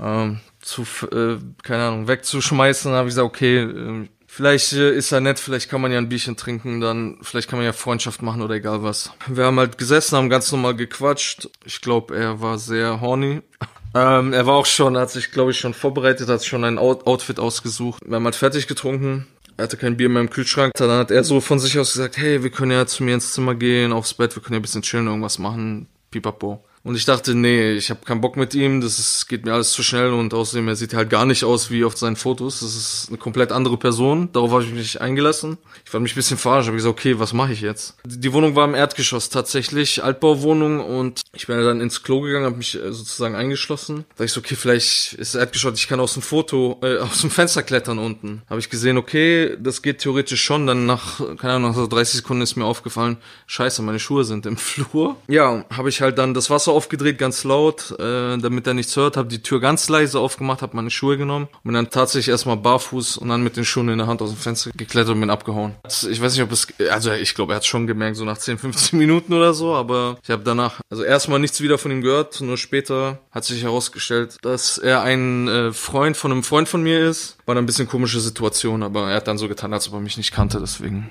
[0.00, 2.92] ähm, zu, äh, keine Ahnung, wegzuschmeißen.
[2.92, 5.98] Dann habe ich gesagt, okay, äh, vielleicht äh, ist er nett, vielleicht kann man ja
[5.98, 9.12] ein Bierchen trinken, dann vielleicht kann man ja Freundschaft machen oder egal was.
[9.28, 11.48] Wir haben halt gesessen, haben ganz normal gequatscht.
[11.64, 13.42] Ich glaube, er war sehr horny.
[13.94, 17.06] Ähm, er war auch schon, hat sich, glaube ich, schon vorbereitet, hat schon ein Out
[17.06, 18.00] Outfit ausgesucht.
[18.02, 19.26] Wir haben halt fertig getrunken.
[19.58, 20.72] Er hatte kein Bier mehr im Kühlschrank.
[20.76, 23.34] Dann hat er so von sich aus gesagt, hey, wir können ja zu mir ins
[23.34, 25.88] Zimmer gehen, aufs Bett, wir können ja ein bisschen chillen, irgendwas machen.
[26.10, 26.64] Pipapo.
[26.84, 29.70] Und ich dachte, nee, ich habe keinen Bock mit ihm, das ist, geht mir alles
[29.70, 32.60] zu schnell und außerdem, er sieht halt gar nicht aus wie auf seinen Fotos.
[32.60, 34.30] Das ist eine komplett andere Person.
[34.32, 35.58] Darauf habe ich mich eingelassen.
[35.84, 37.96] Ich fand mich ein bisschen verarscht, habe gesagt, okay, was mache ich jetzt?
[38.04, 42.56] Die Wohnung war im Erdgeschoss tatsächlich, Altbauwohnung und ich bin dann ins Klo gegangen, habe
[42.56, 44.04] mich äh, sozusagen eingeschlossen.
[44.16, 47.30] Da ich so, okay, vielleicht ist Erdgeschoss, ich kann aus dem Foto, äh, aus dem
[47.30, 48.42] Fenster klettern unten.
[48.50, 50.66] Habe ich gesehen, okay, das geht theoretisch schon.
[50.66, 54.46] Dann nach, keine Ahnung, nach so 30 Sekunden ist mir aufgefallen, scheiße, meine Schuhe sind
[54.46, 55.16] im Flur.
[55.28, 59.16] Ja, habe ich halt dann das Wasser aufgedreht, ganz laut, äh, damit er nichts hört,
[59.16, 62.56] habe die Tür ganz leise aufgemacht, habe meine Schuhe genommen und bin dann tatsächlich erstmal
[62.56, 65.30] barfuß und dann mit den Schuhen in der Hand aus dem Fenster geklettert und bin
[65.30, 65.74] abgehauen.
[65.86, 68.58] Ich weiß nicht, ob es, also ich glaube, er hat schon gemerkt, so nach 10,
[68.58, 72.40] 15 Minuten oder so, aber ich habe danach, also erstmal nichts wieder von ihm gehört,
[72.40, 77.08] nur später hat sich herausgestellt, dass er ein äh, Freund von einem Freund von mir
[77.08, 77.36] ist.
[77.46, 80.00] War dann ein bisschen komische Situation, aber er hat dann so getan, als ob er
[80.00, 81.08] mich nicht kannte, deswegen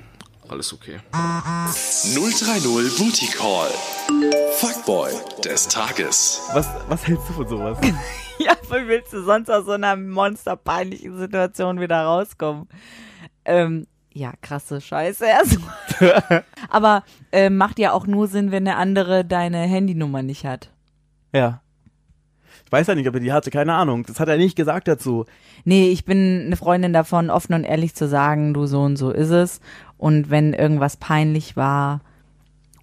[0.52, 1.00] alles okay.
[1.14, 4.41] 030 Booty Call.
[4.60, 5.12] Fuckboy
[5.44, 6.42] des Tages.
[6.54, 7.78] Was, was hältst du von sowas?
[8.40, 12.68] Ja, wie willst du sonst aus so einer monsterpeinlichen Situation wieder rauskommen?
[13.46, 16.44] Ähm, ja, krasse Scheiße erstmal.
[16.70, 20.72] Aber äh, macht ja auch nur Sinn, wenn der andere deine Handynummer nicht hat.
[21.34, 21.62] ja.
[22.66, 24.06] Ich weiß ja nicht, ob er die hatte, keine Ahnung.
[24.06, 25.26] Das hat er nicht gesagt dazu.
[25.66, 29.12] Nee, ich bin eine Freundin davon, offen und ehrlich zu sagen, du so und so
[29.12, 29.60] ist es.
[29.98, 32.00] Und wenn irgendwas peinlich war,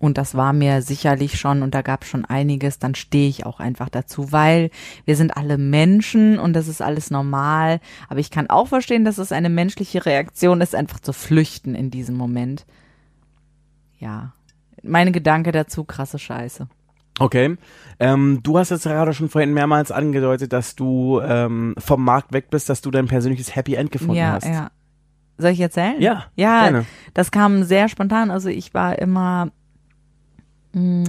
[0.00, 3.46] und das war mir sicherlich schon, und da gab es schon einiges, dann stehe ich
[3.46, 4.70] auch einfach dazu, weil
[5.04, 7.80] wir sind alle Menschen und das ist alles normal.
[8.08, 11.90] Aber ich kann auch verstehen, dass es eine menschliche Reaktion ist, einfach zu flüchten in
[11.90, 12.64] diesem Moment.
[13.98, 14.32] Ja.
[14.82, 16.68] Meine Gedanke dazu, krasse Scheiße.
[17.18, 17.56] Okay.
[17.98, 22.50] Ähm, du hast jetzt gerade schon vorhin mehrmals angedeutet, dass du ähm, vom Markt weg
[22.50, 24.46] bist, dass du dein persönliches Happy End gefunden ja, hast.
[24.46, 24.70] ja.
[25.36, 26.00] Soll ich erzählen?
[26.00, 26.86] Ja, Ja, gerne.
[27.14, 28.30] das kam sehr spontan.
[28.30, 29.50] Also ich war immer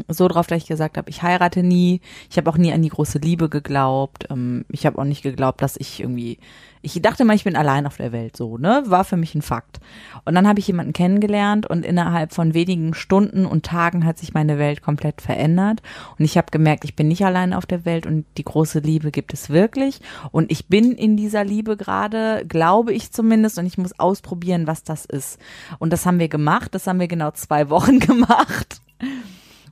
[0.08, 2.02] so drauf, dass ich gesagt habe, ich heirate nie.
[2.30, 4.28] Ich habe auch nie an die große Liebe geglaubt.
[4.30, 6.40] Ähm, ich habe auch nicht geglaubt, dass ich irgendwie.
[6.82, 8.84] Ich dachte mal, ich bin allein auf der Welt, so, ne?
[8.86, 9.82] War für mich ein Fakt.
[10.24, 14.34] Und dann habe ich jemanden kennengelernt und innerhalb von wenigen Stunden und Tagen hat sich
[14.34, 15.82] meine Welt komplett verändert.
[16.18, 19.12] Und ich habe gemerkt, ich bin nicht allein auf der Welt und die große Liebe
[19.12, 20.00] gibt es wirklich.
[20.32, 24.84] Und ich bin in dieser Liebe gerade, glaube ich zumindest, und ich muss ausprobieren, was
[24.84, 25.38] das ist.
[25.80, 26.74] Und das haben wir gemacht.
[26.74, 28.82] Das haben wir genau zwei Wochen gemacht.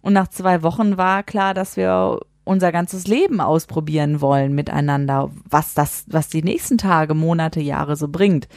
[0.02, 5.74] Und nach zwei Wochen war klar, dass wir unser ganzes Leben ausprobieren wollen miteinander, was
[5.74, 8.48] das, was die nächsten Tage, Monate, Jahre so bringt.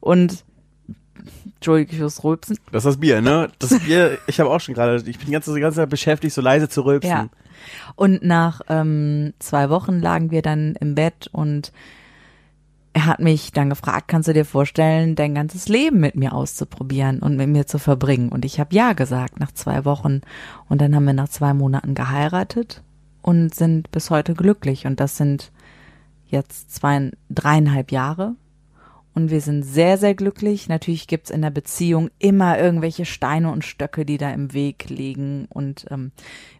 [0.00, 0.44] Und
[1.44, 2.58] Entschuldigung fürs Rülpsen.
[2.70, 3.50] Das ist das Bier, ne?
[3.58, 6.34] Das Bier, ich habe auch schon gerade, ich bin die ganze, die ganze Zeit beschäftigt,
[6.34, 7.10] so leise zu rülpsen.
[7.10, 7.28] Ja.
[7.96, 11.72] Und nach ähm, zwei Wochen lagen wir dann im Bett und
[12.98, 17.20] er hat mich dann gefragt, kannst du dir vorstellen, dein ganzes Leben mit mir auszuprobieren
[17.20, 18.28] und mit mir zu verbringen?
[18.28, 20.22] Und ich habe ja gesagt nach zwei Wochen.
[20.68, 22.82] Und dann haben wir nach zwei Monaten geheiratet
[23.22, 24.84] und sind bis heute glücklich.
[24.84, 25.52] Und das sind
[26.26, 28.34] jetzt zwei, dreieinhalb Jahre.
[29.14, 30.68] Und wir sind sehr, sehr glücklich.
[30.68, 35.46] Natürlich gibt's in der Beziehung immer irgendwelche Steine und Stöcke, die da im Weg liegen.
[35.50, 36.10] Und ähm,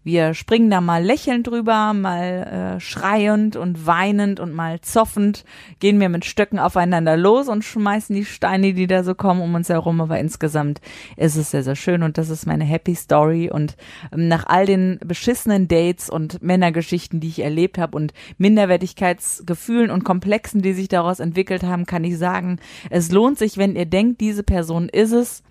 [0.08, 5.44] wir springen da mal lächelnd drüber, mal äh, schreiend und weinend und mal zoffend,
[5.80, 9.54] gehen wir mit Stöcken aufeinander los und schmeißen die Steine, die da so kommen, um
[9.54, 10.00] uns herum.
[10.00, 10.80] Aber insgesamt
[11.18, 13.50] ist es sehr, sehr schön und das ist meine Happy Story.
[13.50, 13.76] Und
[14.10, 20.04] ähm, nach all den beschissenen Dates und Männergeschichten, die ich erlebt habe und Minderwertigkeitsgefühlen und
[20.04, 24.22] Komplexen, die sich daraus entwickelt haben, kann ich sagen, es lohnt sich, wenn ihr denkt,
[24.22, 25.42] diese Person ist es,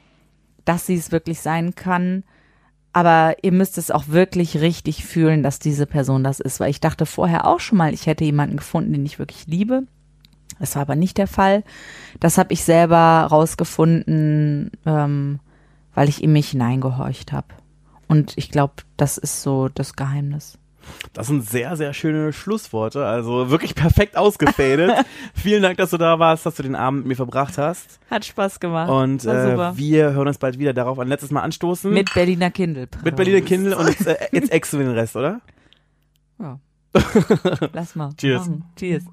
[0.65, 2.23] dass sie es wirklich sein kann.
[2.93, 6.59] Aber ihr müsst es auch wirklich richtig fühlen, dass diese Person das ist.
[6.59, 9.83] Weil ich dachte vorher auch schon mal, ich hätte jemanden gefunden, den ich wirklich liebe.
[10.59, 11.63] Das war aber nicht der Fall.
[12.19, 15.39] Das habe ich selber rausgefunden, ähm,
[15.93, 17.47] weil ich in mich hineingehorcht habe.
[18.07, 20.57] Und ich glaube, das ist so das Geheimnis.
[21.13, 23.05] Das sind sehr, sehr schöne Schlussworte.
[23.05, 25.05] Also wirklich perfekt ausgefadet.
[25.33, 27.99] Vielen Dank, dass du da warst, dass du den Abend mit mir verbracht hast.
[28.09, 28.89] Hat Spaß gemacht.
[28.89, 31.91] Und äh, wir hören uns bald wieder darauf ein letztes Mal anstoßen.
[31.91, 32.87] Mit Berliner Kindle.
[33.03, 35.41] mit Berliner Kindle und jetzt, äh, jetzt exen wir den Rest, oder?
[36.39, 36.59] Ja.
[37.73, 38.11] Lass mal.
[38.17, 38.47] Cheers.
[38.47, 38.65] Machen.
[38.75, 39.03] Cheers.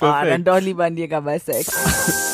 [0.00, 1.78] Ah, dann doch lieber ein Jägermeister extra.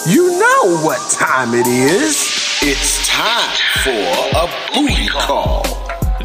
[0.06, 2.58] You know what time it is.
[2.62, 3.52] It's time
[3.82, 5.62] for a booty call.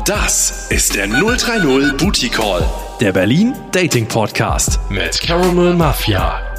[0.06, 2.64] Das ist der 030 Booty Call,
[3.02, 6.55] der Berlin Dating Podcast mit Caramel Mafia.